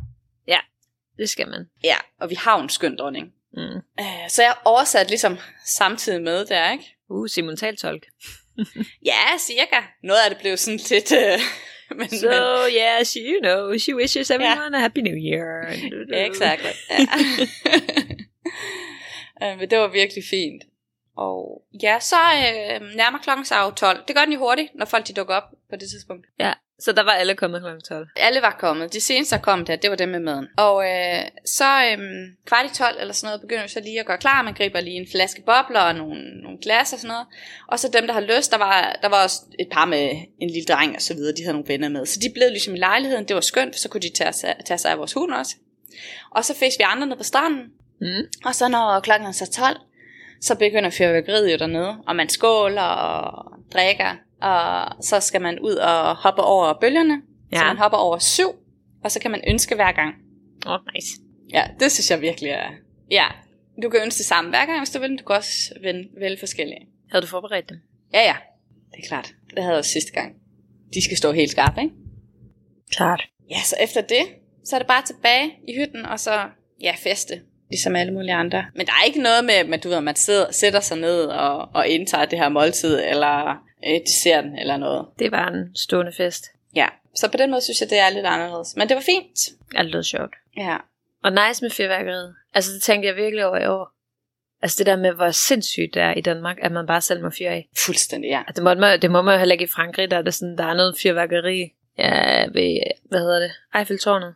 Det 1.18 1.30
skal 1.30 1.48
man. 1.48 1.66
Ja, 1.84 1.96
og 2.22 2.30
vi 2.30 2.36
har 2.36 2.58
jo 2.58 2.64
en 2.64 2.70
skøn 2.70 2.98
dronning. 2.98 3.28
Mm. 3.54 3.60
Øh, 4.00 4.30
Så 4.30 4.44
jeg 4.44 4.56
oversat 4.66 5.10
ligesom 5.10 5.38
samtidig 5.66 6.22
med 6.22 6.46
der, 6.46 6.72
ikke? 6.72 6.84
Uh, 7.10 7.28
simultaltolk. 7.28 8.06
Ja, 9.06 9.38
cirka. 9.40 9.76
Noget 10.04 10.20
af 10.26 10.30
det 10.30 10.40
blev 10.40 10.58
sådan 10.58 10.80
lidt... 10.90 11.12
Øh, 11.12 11.40
men, 12.00 12.10
So, 12.10 12.28
yeah, 12.78 13.04
she, 13.06 13.20
you 13.20 13.42
know, 13.42 13.78
she 13.78 13.96
wishes 13.96 14.32
everyone 14.32 14.78
a 14.78 14.80
happy 14.80 15.00
new 15.00 15.16
year. 15.16 15.70
men, 16.10 16.32
exactly. 16.32 16.70
Ja. 16.90 16.96
Øh, 19.44 19.60
men 19.60 19.70
det 19.70 19.78
var 19.80 19.88
virkelig 19.88 20.24
fint. 20.30 20.64
Og 21.18 21.62
ja, 21.84 22.00
så 22.00 22.16
øh, 22.16 22.82
nærmer 22.96 23.20
klokken 23.20 23.46
sig 23.46 23.58
jo 23.66 23.72
12. 23.72 24.04
Det 24.08 24.16
gør 24.16 24.24
den 24.24 24.34
jo 24.34 24.40
hurtigt, 24.40 24.70
når 24.76 24.86
folk 24.86 25.08
de 25.08 25.14
dukker 25.14 25.36
op 25.36 25.44
på 25.70 25.76
det 25.76 25.90
tidspunkt. 25.90 26.26
Ja, 26.40 26.54
så 26.80 26.92
der 26.92 27.04
var 27.04 27.12
alle 27.12 27.36
kommet 27.36 27.62
kl. 27.62 27.88
12. 27.94 28.08
Alle 28.16 28.42
var 28.42 28.56
kommet. 28.60 28.94
De 28.94 29.02
seneste, 29.02 29.36
der 29.36 29.42
kom 29.42 29.66
der, 29.66 29.76
det 29.76 29.90
var 29.90 29.96
dem 29.96 30.10
med 30.10 30.20
maden. 30.20 30.48
Og 30.58 30.86
øh, 30.90 31.24
så 31.46 31.66
øh, 31.86 31.98
kvart 32.46 32.66
i 32.66 32.76
12 32.76 32.98
eller 33.00 33.14
sådan 33.14 33.28
noget, 33.28 33.42
begynder 33.42 33.64
vi 33.64 33.70
så 33.70 33.80
lige 33.80 34.00
at 34.00 34.06
gøre 34.06 34.18
klar. 34.18 34.42
Man 34.42 34.54
griber 34.54 34.80
lige 34.80 34.96
en 34.96 35.08
flaske 35.12 35.42
bobler 35.46 35.80
og 35.80 35.96
nogle, 35.96 36.42
nogle 36.44 36.58
glas 36.62 36.94
og 36.94 37.00
sådan 37.00 37.08
noget. 37.08 37.28
Og 37.68 37.80
så 37.80 37.90
dem, 37.94 38.08
der 38.08 38.14
har 38.14 38.22
lyst, 38.22 38.52
der 38.52 38.58
var, 38.58 38.96
der 39.02 39.08
var 39.10 39.24
også 39.24 39.42
et 39.60 39.68
par 39.72 39.86
med 39.86 40.10
en 40.40 40.50
lille 40.50 40.66
dreng 40.74 40.96
og 40.96 41.02
så 41.02 41.14
videre. 41.14 41.36
De 41.38 41.42
havde 41.44 41.54
nogle 41.54 41.68
venner 41.68 41.90
med. 41.90 42.06
Så 42.06 42.20
de 42.20 42.30
blev 42.34 42.50
ligesom 42.50 42.76
i 42.76 42.78
lejligheden. 42.80 43.28
Det 43.28 43.34
var 43.36 43.42
skønt, 43.42 43.76
for 43.76 43.80
så 43.80 43.90
kunne 43.90 44.02
de 44.02 44.10
tage, 44.16 44.34
sig- 44.34 44.56
tage 44.66 44.78
sig 44.78 44.92
af 44.92 44.98
vores 44.98 45.14
hund 45.14 45.34
også. 45.34 45.56
Og 46.32 46.46
så 46.46 46.56
fik 46.56 46.72
vi 46.78 46.84
andre 46.84 47.08
ned 47.08 47.18
på 47.18 47.24
stranden. 47.24 47.62
Mm. 48.02 48.24
Og 48.46 48.56
så 48.56 48.68
når 48.68 49.00
klokken 49.00 49.28
er 49.28 49.32
så 49.32 49.52
12, 49.52 49.78
så 50.42 50.56
begynder 50.56 50.90
fyrværkeriet 50.90 51.52
jo 51.52 51.58
dernede, 51.58 51.98
og 52.08 52.16
man 52.16 52.30
skåler 52.30 52.82
og 52.82 53.60
drikker, 53.74 54.16
og 54.42 55.04
så 55.04 55.20
skal 55.20 55.42
man 55.42 55.60
ud 55.60 55.76
og 55.76 56.16
hoppe 56.16 56.42
over 56.42 56.74
bølgerne, 56.82 57.22
ja. 57.52 57.58
så 57.58 57.64
man 57.66 57.78
hopper 57.78 57.98
over 57.98 58.18
syv, 58.18 58.50
og 59.04 59.12
så 59.12 59.20
kan 59.20 59.32
man 59.32 59.42
ønske 59.48 59.76
hver 59.76 59.92
gang. 59.92 60.16
Åh, 60.66 60.74
oh, 60.74 60.80
nice. 60.94 61.08
Ja, 61.54 61.64
det 61.80 61.92
synes 61.92 62.12
jeg 62.12 62.22
virkelig 62.22 62.50
er... 62.50 62.70
Ja, 63.12 63.26
du 63.84 63.90
kan 63.90 64.02
ønske 64.04 64.18
det 64.18 64.26
samme 64.26 64.50
hver 64.50 64.66
gang, 64.66 64.80
hvis 64.80 64.90
du 64.90 65.00
vil, 65.00 65.18
du 65.20 65.24
kan 65.24 65.36
også 65.36 65.74
vælge, 65.82 66.10
vælge 66.20 66.38
forskellige. 66.40 66.88
Havde 67.12 67.22
du 67.22 67.28
forberedt 67.28 67.70
dem? 67.70 67.78
Ja, 68.14 68.22
ja, 68.22 68.36
det 68.92 69.04
er 69.04 69.08
klart. 69.08 69.34
Det 69.50 69.58
havde 69.58 69.70
jeg 69.70 69.78
også 69.78 69.92
sidste 69.92 70.12
gang. 70.12 70.36
De 70.94 71.04
skal 71.04 71.18
stå 71.18 71.32
helt 71.32 71.52
skarpe, 71.52 71.82
ikke? 71.82 71.94
Klart. 72.92 73.30
Ja, 73.50 73.62
så 73.64 73.76
efter 73.82 74.02
det, 74.02 74.24
så 74.66 74.76
er 74.76 74.80
det 74.80 74.88
bare 74.88 75.06
tilbage 75.06 75.52
i 75.68 75.78
hytten, 75.80 76.06
og 76.06 76.20
så, 76.20 76.50
ja, 76.82 76.96
feste, 76.98 77.42
ligesom 77.70 77.96
alle 77.96 78.14
mulige 78.14 78.34
andre. 78.34 78.66
Men 78.76 78.86
der 78.86 78.92
er 79.02 79.06
ikke 79.06 79.22
noget 79.22 79.46
med, 79.46 79.54
at 79.54 79.84
du 79.84 79.90
ved, 79.90 80.02
man 80.02 80.16
sidder, 80.16 80.52
sætter 80.52 80.80
sig 80.80 80.98
ned 80.98 81.26
og, 81.26 81.70
og 81.74 81.88
indtager 81.88 82.26
det 82.26 82.40
her 82.40 82.50
måltid, 82.50 83.00
eller 83.00 83.50
øh, 83.88 84.00
desserten, 84.06 84.58
eller 84.58 84.78
noget. 84.78 85.06
Det 85.20 85.32
var 85.32 85.48
en 85.48 85.76
stående 85.76 86.12
fest. 86.12 86.46
Ja, 86.76 86.88
så 87.16 87.32
på 87.32 87.38
den 87.38 87.52
måde 87.52 87.62
synes 87.62 87.82
jeg, 87.82 87.90
det 87.90 88.00
er 88.00 88.10
lidt 88.10 88.26
anderledes. 88.26 88.76
Men 88.76 88.90
det 88.90 88.96
var 88.96 89.02
fint. 89.02 89.40
Alt 89.76 89.92
lød 89.92 90.04
sjovt. 90.04 90.36
Ja. 90.58 90.78
Og 91.24 91.32
nice 91.32 91.64
med 91.64 91.70
fyrværkeriet. 91.70 92.36
Altså, 92.54 92.72
det 92.74 92.84
tænkte 92.84 93.08
jeg 93.08 93.16
virkelig 93.16 93.46
over 93.46 93.58
i 93.58 93.68
år. 93.68 93.92
Altså, 94.62 94.76
det 94.78 94.86
der 94.86 94.96
med, 94.96 95.12
hvor 95.12 95.32
sindssygt 95.32 95.94
det 95.94 96.02
er 96.02 96.14
i 96.14 96.22
Danmark, 96.22 96.58
at 96.62 96.72
man 96.72 96.88
bare 96.88 97.02
selv 97.02 97.24
må 97.24 97.30
fyre 97.38 97.50
af. 97.50 97.70
Fuldstændig, 97.86 98.30
ja. 98.30 98.42
Det, 98.56 98.64
må 98.64 98.74
man, 98.74 99.02
det 99.02 99.12
må 99.12 99.22
man 99.22 99.34
jo 99.34 99.40
heller 99.40 99.54
ikke 99.54 99.64
i 99.64 99.72
Frankrig, 99.76 100.12
der 100.12 100.18
er, 100.18 100.22
det 100.22 100.34
sådan, 100.34 100.58
der 100.58 100.64
er 100.64 100.74
noget 100.74 100.96
fyrværkeri 101.04 101.74
ja, 101.98 102.46
ved, 102.46 102.80
hvad 103.10 103.20
hedder 103.20 103.40
det, 103.40 103.52
Eiffeltårnet. 103.76 104.36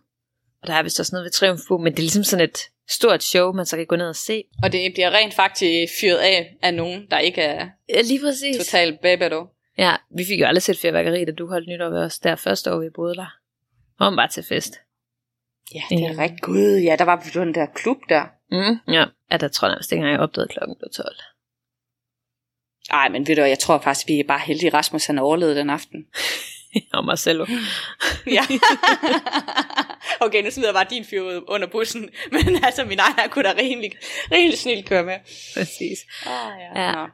Og 0.61 0.67
der 0.67 0.73
er 0.73 0.83
vist 0.83 0.99
også 0.99 1.15
noget 1.15 1.23
ved 1.23 1.31
Triumfbue, 1.31 1.83
men 1.83 1.91
det 1.93 1.99
er 1.99 2.03
ligesom 2.03 2.23
sådan 2.23 2.43
et 2.43 2.57
stort 2.89 3.23
show, 3.23 3.51
man 3.53 3.65
så 3.65 3.77
kan 3.77 3.85
gå 3.85 3.95
ned 3.95 4.09
og 4.09 4.15
se. 4.15 4.43
Og 4.63 4.71
det 4.71 4.93
bliver 4.93 5.11
rent 5.11 5.33
faktisk 5.33 5.93
fyret 6.01 6.17
af 6.17 6.57
af 6.61 6.73
nogen, 6.73 7.07
der 7.11 7.19
ikke 7.19 7.41
er 7.41 7.69
Ja, 7.89 8.01
lige 8.01 8.19
præcis. 8.19 8.57
total 8.57 8.97
babado. 9.01 9.45
Ja, 9.77 9.95
vi 10.17 10.25
fik 10.25 10.39
jo 10.39 10.45
aldrig 10.45 10.61
set 10.63 10.77
fyrværkeri, 10.77 11.25
da 11.25 11.31
du 11.31 11.47
holdt 11.47 11.67
nytår 11.67 11.89
ved 11.89 11.99
os, 11.99 12.19
der 12.19 12.35
første 12.35 12.73
år, 12.73 12.79
vi 12.79 12.89
boede 12.95 13.15
der. 13.15 13.35
Og 13.99 14.15
bare 14.15 14.27
til 14.27 14.43
fest. 14.43 14.79
Ja, 15.73 15.81
det 15.89 16.03
er 16.05 16.17
rigtig 16.17 16.41
gud. 16.41 16.77
Ja, 16.77 16.95
der 16.95 17.05
var 17.05 17.29
den 17.33 17.55
der 17.55 17.65
klub 17.65 17.97
der. 18.09 18.23
Mm, 18.51 18.93
ja. 18.93 19.05
ja, 19.31 19.37
der 19.37 19.47
tror 19.47 19.67
jeg 19.67 19.73
nærmest 19.73 19.91
ikke 19.91 19.99
engang, 19.99 20.13
jeg 20.13 20.19
opdagede 20.21 20.47
klokken 20.47 20.75
blev 20.79 20.89
12. 20.95 21.15
Ej, 22.91 23.09
men 23.09 23.27
ved 23.27 23.35
du, 23.35 23.41
jeg 23.41 23.59
tror 23.59 23.77
faktisk, 23.79 24.07
vi 24.07 24.19
er 24.19 24.23
bare 24.27 24.39
heldige, 24.39 24.73
Rasmus 24.73 25.05
han 25.05 25.19
overlevede 25.19 25.55
den 25.55 25.69
aften. 25.69 26.05
og 26.93 27.05
Marcelo. 27.05 27.45
Ja. 28.27 28.43
okay, 30.19 30.43
nu 30.43 30.51
smider 30.51 30.67
jeg 30.69 30.73
bare 30.73 30.85
din 30.89 31.05
fyr 31.05 31.39
under 31.47 31.67
bussen. 31.67 32.09
Men 32.31 32.63
altså, 32.63 32.85
min 32.85 32.99
egen 32.99 33.29
kunne 33.29 33.43
da 33.43 33.53
rimelig, 33.61 33.91
rimelig 34.31 34.57
snilt 34.59 34.85
køre 34.89 35.03
med. 35.03 35.15
Præcis. 35.53 35.99
Ah, 36.25 36.51
ja. 36.75 36.83
Ja. 36.83 36.91
Nå. 36.91 37.07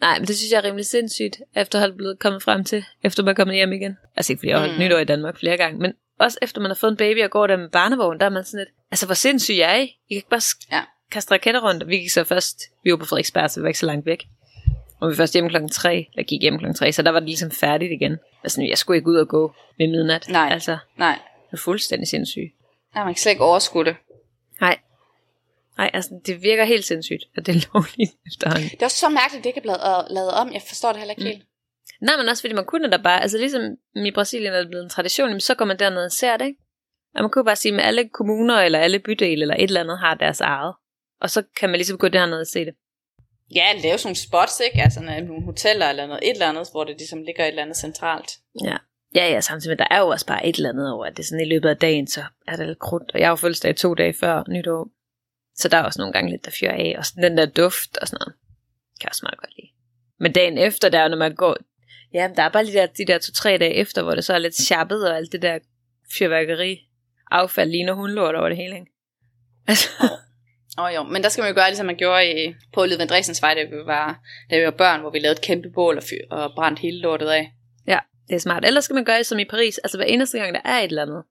Nej, 0.00 0.18
men 0.18 0.28
det 0.28 0.36
synes 0.38 0.52
jeg 0.52 0.58
er 0.58 0.64
rimelig 0.64 0.86
sindssygt, 0.86 1.36
efter 1.56 1.78
at 1.78 1.82
have 1.82 1.96
blevet 1.96 2.18
kommet 2.18 2.42
frem 2.42 2.64
til, 2.64 2.84
efter 3.04 3.22
man 3.22 3.30
er 3.30 3.34
kommet 3.34 3.56
hjem 3.56 3.72
igen. 3.72 3.96
Altså 4.16 4.32
ikke 4.32 4.40
fordi 4.40 4.48
jeg 4.48 4.56
har 4.58 4.66
holdt 4.66 4.78
Mm. 4.78 4.84
nytår 4.84 4.98
i 4.98 5.04
Danmark 5.04 5.38
flere 5.38 5.56
gange, 5.56 5.80
men 5.80 5.92
også 6.20 6.38
efter 6.42 6.60
man 6.60 6.70
har 6.70 6.74
fået 6.74 6.90
en 6.90 6.96
baby 6.96 7.24
og 7.24 7.30
går 7.30 7.46
der 7.46 7.56
med 7.56 7.68
barnevogn, 7.68 8.20
der 8.20 8.26
er 8.26 8.30
man 8.30 8.44
sådan 8.44 8.58
lidt, 8.60 8.68
altså 8.90 9.06
hvor 9.06 9.14
sindssyg 9.14 9.54
er 9.54 9.74
I? 9.74 9.82
I 9.82 9.86
kan 9.86 10.16
ikke 10.16 10.28
bare 10.28 10.40
sk- 10.40 10.68
Ja. 10.72 10.80
kaste 11.10 11.32
raketter 11.34 11.60
rundt. 11.60 11.82
Og 11.82 11.88
Vi 11.88 11.96
gik 11.96 12.10
så 12.10 12.24
først, 12.24 12.60
vi 12.84 12.90
var 12.90 12.96
på 12.96 13.04
Frederiksberg, 13.04 13.50
så 13.50 13.60
vi 13.60 13.62
var 13.62 13.68
ikke 13.68 13.78
så 13.78 13.86
langt 13.86 14.06
væk. 14.06 14.24
Og 15.00 15.10
vi 15.10 15.16
først 15.16 15.32
hjemme 15.32 15.50
klokken 15.50 15.68
3, 15.70 16.08
eller 16.14 16.26
gik 16.26 16.40
hjem 16.42 16.58
klokken 16.58 16.74
3, 16.74 16.92
så 16.92 17.02
der 17.02 17.10
var 17.10 17.20
det 17.20 17.28
ligesom 17.28 17.50
færdigt 17.50 17.92
igen. 17.92 18.16
Altså, 18.42 18.62
jeg 18.62 18.78
skulle 18.78 18.96
ikke 18.98 19.08
ud 19.10 19.16
og 19.16 19.28
gå 19.28 19.54
ved 19.78 19.86
midnat. 19.88 20.28
Nej. 20.28 20.48
Altså, 20.52 20.72
det 20.72 20.80
Nej, 20.96 21.18
var 21.52 21.58
fuldstændig 21.58 22.08
sindssygt. 22.08 22.52
Nej, 22.94 23.04
man 23.04 23.14
kan 23.14 23.20
slet 23.20 23.32
ikke 23.32 23.44
overskue 23.44 23.84
det. 23.84 23.96
Nej. 24.60 24.78
Nej, 25.78 25.90
altså, 25.92 26.20
det 26.26 26.42
virker 26.42 26.64
helt 26.64 26.84
sindssygt, 26.84 27.24
at 27.36 27.46
det 27.46 27.56
er 27.56 27.68
lovligt 27.74 28.10
efterhånden. 28.32 28.68
Det 28.70 28.82
er 28.82 28.86
også 28.86 28.96
så 28.96 29.08
mærkeligt, 29.08 29.38
at 29.40 29.44
det 29.44 29.50
ikke 29.50 29.58
er 29.58 29.62
blevet 29.62 29.78
øh, 29.78 30.14
lavet 30.14 30.30
om. 30.30 30.52
Jeg 30.52 30.62
forstår 30.68 30.88
det 30.92 30.98
heller 30.98 31.12
ikke 31.12 31.22
Mm. 31.22 31.26
helt. 31.28 31.44
Nej, 32.00 32.16
men 32.16 32.28
også 32.28 32.42
fordi 32.42 32.54
man 32.54 32.64
kunne 32.64 32.90
da 32.90 32.96
bare, 32.96 33.22
altså 33.22 33.38
ligesom 33.38 33.62
i 33.96 34.10
Brasilien 34.10 34.52
er 34.52 34.58
det 34.58 34.68
blevet 34.68 34.84
en 34.84 34.90
tradition, 34.90 35.40
så 35.40 35.54
går 35.54 35.64
man 35.64 35.78
derned 35.78 36.04
og 36.04 36.12
ser 36.12 36.36
det, 36.36 36.46
ikke? 36.46 36.60
Og 37.14 37.22
man 37.22 37.30
kunne 37.30 37.44
bare 37.44 37.56
sige, 37.56 37.74
at 37.74 37.86
alle 37.86 38.08
kommuner 38.08 38.54
eller 38.60 38.78
alle 38.78 38.98
bydele 38.98 39.42
eller 39.42 39.54
et 39.54 39.62
eller 39.62 39.80
andet 39.80 39.98
har 39.98 40.14
deres 40.14 40.40
eget. 40.40 40.74
Og 41.20 41.30
så 41.30 41.42
kan 41.60 41.68
man 41.70 41.76
ligesom 41.78 41.98
gå 41.98 42.08
derned 42.08 42.40
og 42.40 42.46
se 42.46 42.64
det. 42.64 42.74
Ja, 43.54 43.72
lave 43.82 43.98
sådan 43.98 44.08
nogle 44.08 44.16
spots, 44.16 44.60
ikke? 44.60 44.82
Altså 44.82 45.00
nogle 45.00 45.44
hoteller 45.44 45.86
eller 45.86 46.06
noget, 46.06 46.22
et 46.22 46.30
eller 46.30 46.48
andet, 46.48 46.68
hvor 46.72 46.84
det 46.84 46.94
ligesom 46.98 47.22
ligger 47.22 47.44
et 47.44 47.48
eller 47.48 47.62
andet 47.62 47.76
centralt. 47.76 48.30
Ja. 48.64 48.76
Ja, 49.14 49.30
ja, 49.32 49.40
samtidig 49.40 49.70
med, 49.70 49.76
der 49.76 49.86
er 49.90 49.98
jo 50.00 50.08
også 50.08 50.26
bare 50.26 50.46
et 50.46 50.56
eller 50.56 50.68
andet 50.68 50.92
over, 50.92 51.06
at 51.06 51.16
det 51.16 51.22
er 51.22 51.26
sådan 51.26 51.46
i 51.46 51.48
løbet 51.48 51.68
af 51.68 51.76
dagen, 51.76 52.06
så 52.06 52.24
er 52.48 52.56
der 52.56 52.66
lidt 52.66 52.78
krudt. 52.78 53.10
Og 53.14 53.20
jeg 53.20 53.26
har 53.26 53.32
jo 53.32 53.36
fødselsdag 53.36 53.76
to 53.76 53.94
dage 53.94 54.14
før 54.14 54.42
nytår. 54.48 54.88
Så 55.54 55.68
der 55.68 55.76
er 55.76 55.82
også 55.82 56.00
nogle 56.00 56.12
gange 56.12 56.30
lidt, 56.30 56.44
der 56.44 56.50
fyrer 56.60 56.72
af. 56.72 56.94
Og 56.98 57.06
sådan 57.06 57.22
den 57.22 57.38
der 57.38 57.46
duft 57.46 57.96
og 57.96 58.08
sådan 58.08 58.18
noget. 58.20 58.34
Kan 59.00 59.06
jeg 59.06 59.10
også 59.10 59.24
meget 59.24 59.38
godt 59.38 59.56
lide. 59.56 59.70
Men 60.20 60.32
dagen 60.32 60.58
efter, 60.58 60.88
der 60.88 60.98
er 60.98 61.02
jo, 61.02 61.08
når 61.08 61.16
man 61.16 61.34
går... 61.34 61.56
Ja, 62.14 62.30
der 62.36 62.42
er 62.42 62.48
bare 62.48 62.64
lige 62.64 62.78
der, 62.78 62.86
de 62.86 63.04
der 63.04 63.18
to-tre 63.18 63.58
dage 63.58 63.74
efter, 63.74 64.02
hvor 64.02 64.14
det 64.14 64.24
så 64.24 64.34
er 64.34 64.38
lidt 64.38 64.54
sjappet, 64.56 65.10
og 65.10 65.16
alt 65.16 65.32
det 65.32 65.42
der 65.42 65.58
fyrværkeri 66.18 66.80
affald 67.30 67.70
ligner 67.70 67.92
hundlort 67.92 68.34
over 68.34 68.48
det 68.48 68.56
hele, 68.56 68.74
ikke? 68.74 68.92
Altså, 69.68 69.88
Åh 70.78 70.84
oh, 70.84 70.94
jo, 70.94 71.02
men 71.02 71.22
der 71.22 71.28
skal 71.28 71.42
man 71.42 71.50
jo 71.50 71.54
gøre, 71.54 71.68
ligesom 71.68 71.86
man 71.86 71.96
gjorde 71.96 72.44
i, 72.44 72.54
på 72.74 72.84
Lidvand 72.84 73.08
Dresens 73.08 73.42
vej, 73.42 73.54
da 73.54 73.62
vi, 73.62 73.76
var, 73.86 74.20
da 74.50 74.58
vi 74.58 74.64
var 74.64 74.70
børn, 74.70 75.00
hvor 75.00 75.10
vi 75.10 75.18
lavede 75.18 75.36
et 75.36 75.44
kæmpe 75.44 75.70
bål 75.74 75.96
og, 75.96 76.02
fyr, 76.02 76.24
og 76.30 76.52
brændte 76.54 76.80
hele 76.80 77.00
lortet 77.00 77.28
af. 77.28 77.52
ja, 77.86 77.98
det 78.28 78.34
er 78.34 78.38
smart. 78.38 78.64
Ellers 78.64 78.84
skal 78.84 78.94
man 78.94 79.04
gøre 79.04 79.18
det 79.18 79.26
som 79.26 79.38
i 79.38 79.44
Paris, 79.44 79.78
altså 79.78 79.98
hver 79.98 80.06
eneste 80.06 80.38
gang, 80.38 80.54
der 80.54 80.60
er 80.64 80.78
et 80.78 80.84
eller 80.84 81.02
andet. 81.02 81.22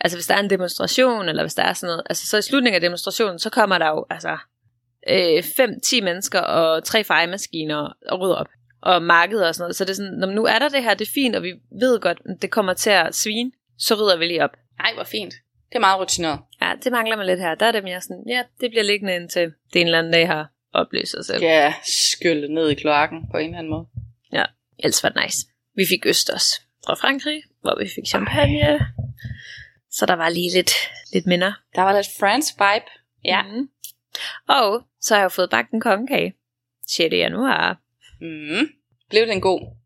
Altså 0.00 0.16
hvis 0.16 0.26
der 0.26 0.34
er 0.34 0.40
en 0.40 0.50
demonstration, 0.50 1.28
eller 1.28 1.42
hvis 1.42 1.54
der 1.54 1.62
er 1.62 1.72
sådan 1.72 1.86
noget, 1.86 2.02
altså 2.10 2.26
så 2.26 2.38
i 2.38 2.42
slutningen 2.42 2.74
af 2.74 2.80
demonstrationen, 2.80 3.38
så 3.38 3.50
kommer 3.50 3.78
der 3.78 3.88
jo, 3.88 4.06
altså, 4.10 4.38
øh, 5.08 5.42
fem, 5.56 5.80
ti 5.80 6.00
mennesker 6.00 6.40
og 6.40 6.84
tre 6.84 7.04
fejemaskiner 7.04 7.92
og 8.08 8.20
rydder 8.20 8.36
op. 8.36 8.48
Og 8.82 9.02
markeder 9.02 9.48
og 9.48 9.54
sådan 9.54 9.62
noget. 9.62 9.76
Så 9.76 9.84
det 9.84 9.90
er 9.90 9.94
sådan, 9.94 10.12
når 10.12 10.26
nu 10.26 10.44
er 10.44 10.58
der 10.58 10.68
det 10.68 10.82
her, 10.82 10.94
det 10.94 11.08
er 11.08 11.12
fint, 11.14 11.36
og 11.36 11.42
vi 11.42 11.52
ved 11.80 12.00
godt, 12.00 12.18
at 12.24 12.42
det 12.42 12.50
kommer 12.50 12.74
til 12.74 12.90
at 12.90 13.14
svine, 13.14 13.50
så 13.78 13.94
rydder 13.94 14.16
vi 14.16 14.24
lige 14.24 14.44
op. 14.44 14.56
Ej, 14.80 14.94
hvor 14.94 15.04
fint. 15.04 15.34
Det 15.68 15.76
er 15.76 15.80
meget 15.80 16.00
rutineret. 16.00 16.38
Ja, 16.62 16.72
det 16.84 16.92
mangler 16.92 17.16
man 17.16 17.26
lidt 17.26 17.40
her. 17.40 17.54
Der 17.54 17.66
er 17.66 17.72
det 17.72 17.84
mere 17.84 18.00
sådan, 18.00 18.24
ja, 18.28 18.42
det 18.60 18.70
bliver 18.70 18.82
liggende 18.82 19.16
indtil 19.16 19.52
det 19.72 19.80
en 19.80 19.86
eller 19.86 19.98
anden 19.98 20.12
dag 20.12 20.26
har 20.26 20.52
oplyst 20.72 21.10
sig 21.10 21.24
selv. 21.24 21.42
Ja, 21.42 21.74
skylle 21.82 22.54
ned 22.54 22.70
i 22.70 22.74
kloakken 22.74 23.30
på 23.30 23.36
en 23.36 23.46
eller 23.46 23.58
anden 23.58 23.70
måde. 23.70 23.86
Ellers 24.84 25.02
var 25.02 25.08
det 25.08 25.22
nice. 25.24 25.46
Vi 25.74 25.86
fik 25.88 26.06
østers 26.06 26.62
fra 26.86 26.94
Frankrig, 26.94 27.42
hvor 27.60 27.78
vi 27.82 27.88
fik 27.94 28.06
champagne. 28.06 28.86
Så 29.90 30.06
der 30.06 30.14
var 30.14 30.28
lige 30.28 30.52
lidt, 30.54 30.72
lidt 31.12 31.26
minder. 31.26 31.52
Der 31.74 31.82
var 31.82 31.96
lidt 31.96 32.08
France 32.20 32.54
vibe. 32.58 32.90
Ja. 33.24 33.42
Mm. 33.42 33.68
Og 34.48 34.82
så 35.00 35.14
har 35.14 35.20
jeg 35.20 35.24
jo 35.24 35.28
fået 35.28 35.50
bagt 35.50 35.70
en 35.72 35.80
kongekage. 35.80 36.34
6. 36.88 37.12
januar. 37.12 37.80
Mm. 38.20 38.68
Blev 39.10 39.26
den 39.26 39.40
god? 39.40 39.76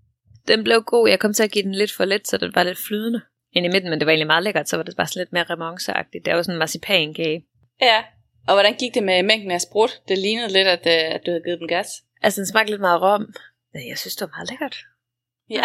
Den 0.48 0.64
blev 0.64 0.82
god. 0.82 1.08
Jeg 1.08 1.18
kom 1.18 1.32
til 1.32 1.42
at 1.42 1.50
give 1.50 1.64
den 1.64 1.74
lidt 1.74 1.92
for 1.92 2.04
let, 2.04 2.28
så 2.28 2.36
det 2.36 2.54
var 2.54 2.62
lidt 2.62 2.78
flydende 2.78 3.20
ind 3.54 3.66
i 3.66 3.68
midten, 3.68 3.90
men 3.90 3.98
det 4.00 4.06
var 4.06 4.12
egentlig 4.12 4.26
meget 4.26 4.44
lækkert, 4.44 4.68
så 4.68 4.76
var 4.76 4.82
det 4.82 4.96
bare 4.96 5.06
sådan 5.06 5.20
lidt 5.20 5.32
mere 5.32 5.44
remonceagtigt. 5.44 6.24
Det 6.24 6.34
var 6.34 6.42
sådan 6.42 6.54
en 6.54 6.58
marcipankage. 6.58 7.44
Ja. 7.80 8.04
Og 8.48 8.54
hvordan 8.54 8.74
gik 8.74 8.94
det 8.94 9.02
med 9.02 9.22
mængden 9.22 9.50
af 9.50 9.60
sprut? 9.60 10.00
Det 10.08 10.18
lignede 10.18 10.52
lidt, 10.52 10.68
at, 10.68 10.86
øh, 10.86 11.14
at 11.14 11.20
du 11.26 11.30
havde 11.30 11.42
givet 11.44 11.60
den 11.60 11.68
gas. 11.68 11.88
Altså, 12.22 12.40
den 12.40 12.46
smagte 12.46 12.70
lidt 12.70 12.80
meget 12.80 13.02
rom. 13.02 13.34
Jeg 13.88 13.98
synes, 13.98 14.16
det 14.16 14.28
var 14.28 14.36
meget 14.36 14.50
lækkert. 14.50 14.76
Ja. 15.50 15.64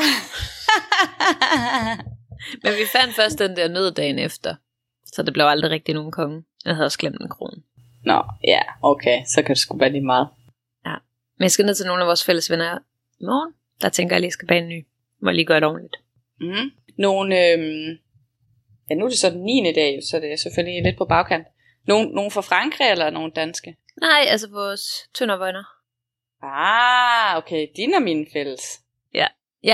Men 2.63 2.71
vi 2.73 2.85
fandt 2.91 3.15
først 3.15 3.39
den 3.39 3.55
der 3.55 3.67
nød 3.67 3.91
dagen 3.91 4.19
efter. 4.19 4.55
Så 5.05 5.23
det 5.23 5.33
blev 5.33 5.45
aldrig 5.45 5.71
rigtig 5.71 5.95
nogen 5.95 6.11
konge. 6.11 6.43
Jeg 6.65 6.75
havde 6.75 6.85
også 6.85 6.97
glemt 6.99 7.21
en 7.21 7.29
krone. 7.29 7.61
Nå, 8.05 8.23
ja, 8.43 8.61
okay. 8.83 9.23
Så 9.25 9.41
kan 9.41 9.49
det 9.49 9.57
sgu 9.57 9.77
være 9.77 9.91
lige 9.91 10.05
meget. 10.05 10.27
Men 11.39 11.43
jeg 11.43 11.51
skal 11.51 11.65
ned 11.65 11.75
til 11.75 11.85
nogle 11.85 12.01
af 12.01 12.07
vores 12.07 12.25
fælles 12.25 12.51
venner 12.51 12.77
i 13.19 13.25
morgen. 13.25 13.53
Der 13.81 13.89
tænker 13.89 14.15
jeg 14.15 14.21
lige, 14.21 14.27
at 14.27 14.29
jeg 14.29 14.33
skal 14.33 14.47
bage 14.47 14.61
en 14.61 14.69
ny. 14.69 14.87
Må 15.21 15.31
lige 15.31 15.45
gøre 15.45 15.59
det 15.59 15.67
ordentligt. 15.67 15.97
Mm. 16.41 16.71
Nogle, 16.97 17.51
øhm, 17.51 17.97
ja 18.89 18.95
nu 18.95 19.05
er 19.05 19.09
det 19.09 19.17
så 19.17 19.29
den 19.29 19.43
9. 19.43 19.73
dag, 19.75 19.99
så 20.11 20.19
det 20.19 20.31
er 20.31 20.35
selvfølgelig 20.35 20.83
lidt 20.83 20.97
på 20.97 21.05
bagkant. 21.05 21.47
Nogle, 21.87 22.09
nogle 22.09 22.31
fra 22.31 22.41
Frankrig 22.41 22.91
eller 22.91 23.09
nogle 23.09 23.31
danske? 23.31 23.77
Nej, 24.01 24.25
altså 24.27 24.49
vores 24.49 25.09
tøndervøjner. 25.13 25.63
Ah, 26.43 27.37
okay, 27.37 27.67
dine 27.75 27.95
er 27.95 27.99
mine 27.99 28.25
fælles. 28.33 28.79
Ja, 29.13 29.27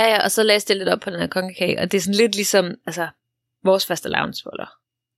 ja, 0.09 0.23
og 0.23 0.31
så 0.31 0.43
læste 0.43 0.71
jeg 0.71 0.77
lidt 0.77 0.89
op 0.89 0.99
på 0.99 1.09
den 1.09 1.19
her 1.19 1.27
kongekage, 1.27 1.79
og 1.79 1.91
det 1.91 1.97
er 1.97 2.01
sådan 2.01 2.15
lidt 2.15 2.35
ligesom, 2.35 2.75
altså, 2.85 3.07
vores 3.63 3.85
faste 3.85 4.09
lavnsboller. 4.09 4.67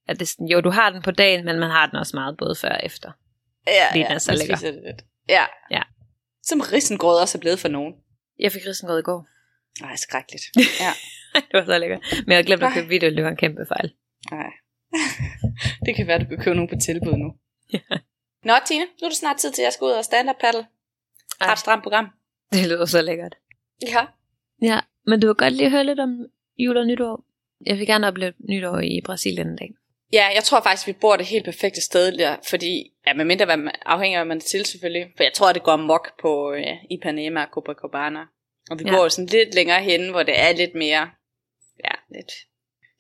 At 0.07 0.19
det 0.19 0.21
er 0.21 0.27
sådan, 0.27 0.47
jo, 0.47 0.62
du 0.62 0.69
har 0.69 0.89
den 0.89 1.01
på 1.01 1.12
dagen, 1.12 1.45
men 1.45 1.60
man 1.60 1.69
har 1.69 1.86
den 1.86 1.95
også 1.99 2.15
meget 2.15 2.38
både 2.38 2.55
før 2.55 2.69
og 2.69 2.79
efter. 2.83 3.12
Ja, 3.67 3.88
Fordi 3.89 3.99
den 3.99 4.12
er 4.12 4.17
så 4.17 4.31
lækker. 4.31 4.55
det 4.55 4.73
lidt. 4.73 5.05
Ja. 5.29 5.45
Ja. 5.71 5.81
Som 6.43 6.60
risengrød 6.60 7.21
også 7.21 7.38
er 7.38 7.39
blevet 7.39 7.60
for 7.60 7.67
nogen. 7.67 7.93
Jeg 8.39 8.51
fik 8.51 8.62
risengrød 8.67 8.99
i 8.99 9.01
går. 9.01 9.27
Nej, 9.81 9.95
skrækkeligt. 9.95 10.43
Ja, 10.86 10.91
det 11.52 11.54
var 11.54 11.65
så 11.65 11.78
lækkert. 11.78 12.00
Men 12.12 12.28
jeg 12.32 12.36
havde 12.36 12.47
glemt 12.47 12.63
at 12.63 12.67
Ej. 12.67 12.73
købe 12.73 12.88
video, 12.88 13.10
det 13.10 13.23
var 13.23 13.30
en 13.30 13.38
kæmpe 13.38 13.65
fejl. 13.67 13.93
nej. 14.32 14.52
det 15.86 15.95
kan 15.95 16.08
være, 16.08 16.15
at 16.15 16.21
du 16.21 16.28
kan 16.36 16.38
købe 16.43 16.56
nogen 16.56 16.69
på 16.69 16.76
tilbud 16.86 17.13
nu. 17.23 17.30
Nå, 18.43 18.54
Tine, 18.65 18.86
nu 19.02 19.06
er 19.06 19.10
det 19.10 19.17
snart 19.17 19.38
tid 19.38 19.52
til, 19.52 19.62
at 19.62 19.65
jeg 19.65 19.73
skal 19.73 19.86
ud 19.86 19.91
og 19.91 20.06
stand-up 20.06 20.36
paddle. 20.41 20.65
Har 21.41 21.52
et 21.54 21.60
stramt 21.60 21.84
program. 21.84 22.08
Det 22.54 22.67
lyder 22.67 22.86
så 22.86 23.02
lækkert. 23.02 23.36
Ja. 23.82 24.06
Ja, 24.62 24.80
men 25.06 25.19
du 25.19 25.28
vil 25.28 25.36
godt 25.36 25.54
lige 25.54 25.69
høre 25.69 25.84
lidt 25.84 26.00
om 26.00 26.26
jul 26.58 26.78
og 26.78 26.88
nytår. 26.88 27.23
Jeg 27.65 27.78
vil 27.78 27.88
gerne 27.88 28.08
opleve 28.08 28.34
nytår 28.50 28.80
i 28.80 29.02
Brasilien 29.06 29.47
en 29.47 29.56
dag. 29.56 29.69
Ja, 30.13 30.26
jeg 30.36 30.43
tror 30.43 30.62
faktisk, 30.62 30.88
vi 30.88 30.93
bor 30.93 31.15
det 31.15 31.26
helt 31.26 31.45
perfekte 31.45 31.82
sted 31.82 32.17
der, 32.17 32.36
fordi, 32.50 32.91
ja, 33.08 33.13
med 33.13 33.26
mindre 33.26 33.45
hvad 33.45 33.58
man, 33.58 33.73
afhænger 33.86 34.19
af, 34.19 34.26
man 34.26 34.38
er 34.38 34.41
til 34.41 34.65
selvfølgelig, 34.65 35.13
for 35.17 35.23
jeg 35.23 35.34
tror, 35.34 35.54
det 35.54 35.63
går 35.63 35.76
mok 35.76 36.21
på 36.21 36.54
øh, 36.54 36.65
Ipanema 36.91 37.41
og 37.43 37.47
Copacabana. 37.52 38.19
Og 38.71 38.80
vi 38.80 38.84
Ja. 38.86 38.91
ja. 38.91 38.97
går 38.97 39.08
sådan 39.10 39.26
lidt 39.26 39.56
længere 39.56 39.82
hen, 39.84 40.10
hvor 40.10 40.23
det 40.23 40.39
er 40.39 40.56
lidt 40.56 40.76
mere, 40.76 41.00
ja, 41.00 41.08
lidt, 42.10 42.32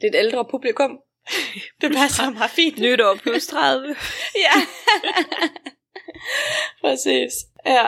lidt 0.01 0.15
ældre 0.15 0.45
publikum. 0.45 0.99
det 1.81 1.91
passer 1.91 2.29
mig 2.29 2.49
fint. 2.49 2.79
Nytår 2.79 3.15
plus 3.15 3.47
30. 3.47 3.95
ja. 4.45 4.55
Præcis. 6.83 7.33
Ja. 7.65 7.87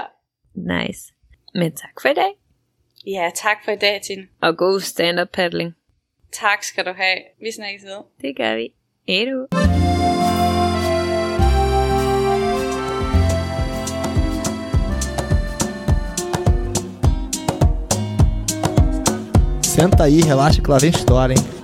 Nice. 0.56 1.14
Men 1.54 1.76
tak 1.76 2.02
for 2.02 2.10
i 2.10 2.14
dag. 2.14 2.32
Ja, 3.06 3.32
tak 3.36 3.58
for 3.66 3.72
i 3.72 3.76
dag, 3.76 4.02
Tine. 4.02 4.28
Og 4.42 4.58
god 4.58 4.80
stand-up 4.80 5.30
paddling. 5.30 5.76
Tak 6.32 6.64
skal 6.64 6.86
du 6.86 6.92
have. 6.92 7.18
Vi 7.42 7.52
snakkes 7.52 7.84
ved. 7.84 7.98
Det 8.22 8.38
gør 8.38 8.56
vi. 8.56 8.74
Edu. 9.08 9.48
Senta 19.80 20.04
aí, 20.04 20.20
relaxa 20.22 20.62
que 20.62 20.70
lá 20.70 20.78
vem 20.78 20.90
história, 20.90 21.34
hein? 21.34 21.59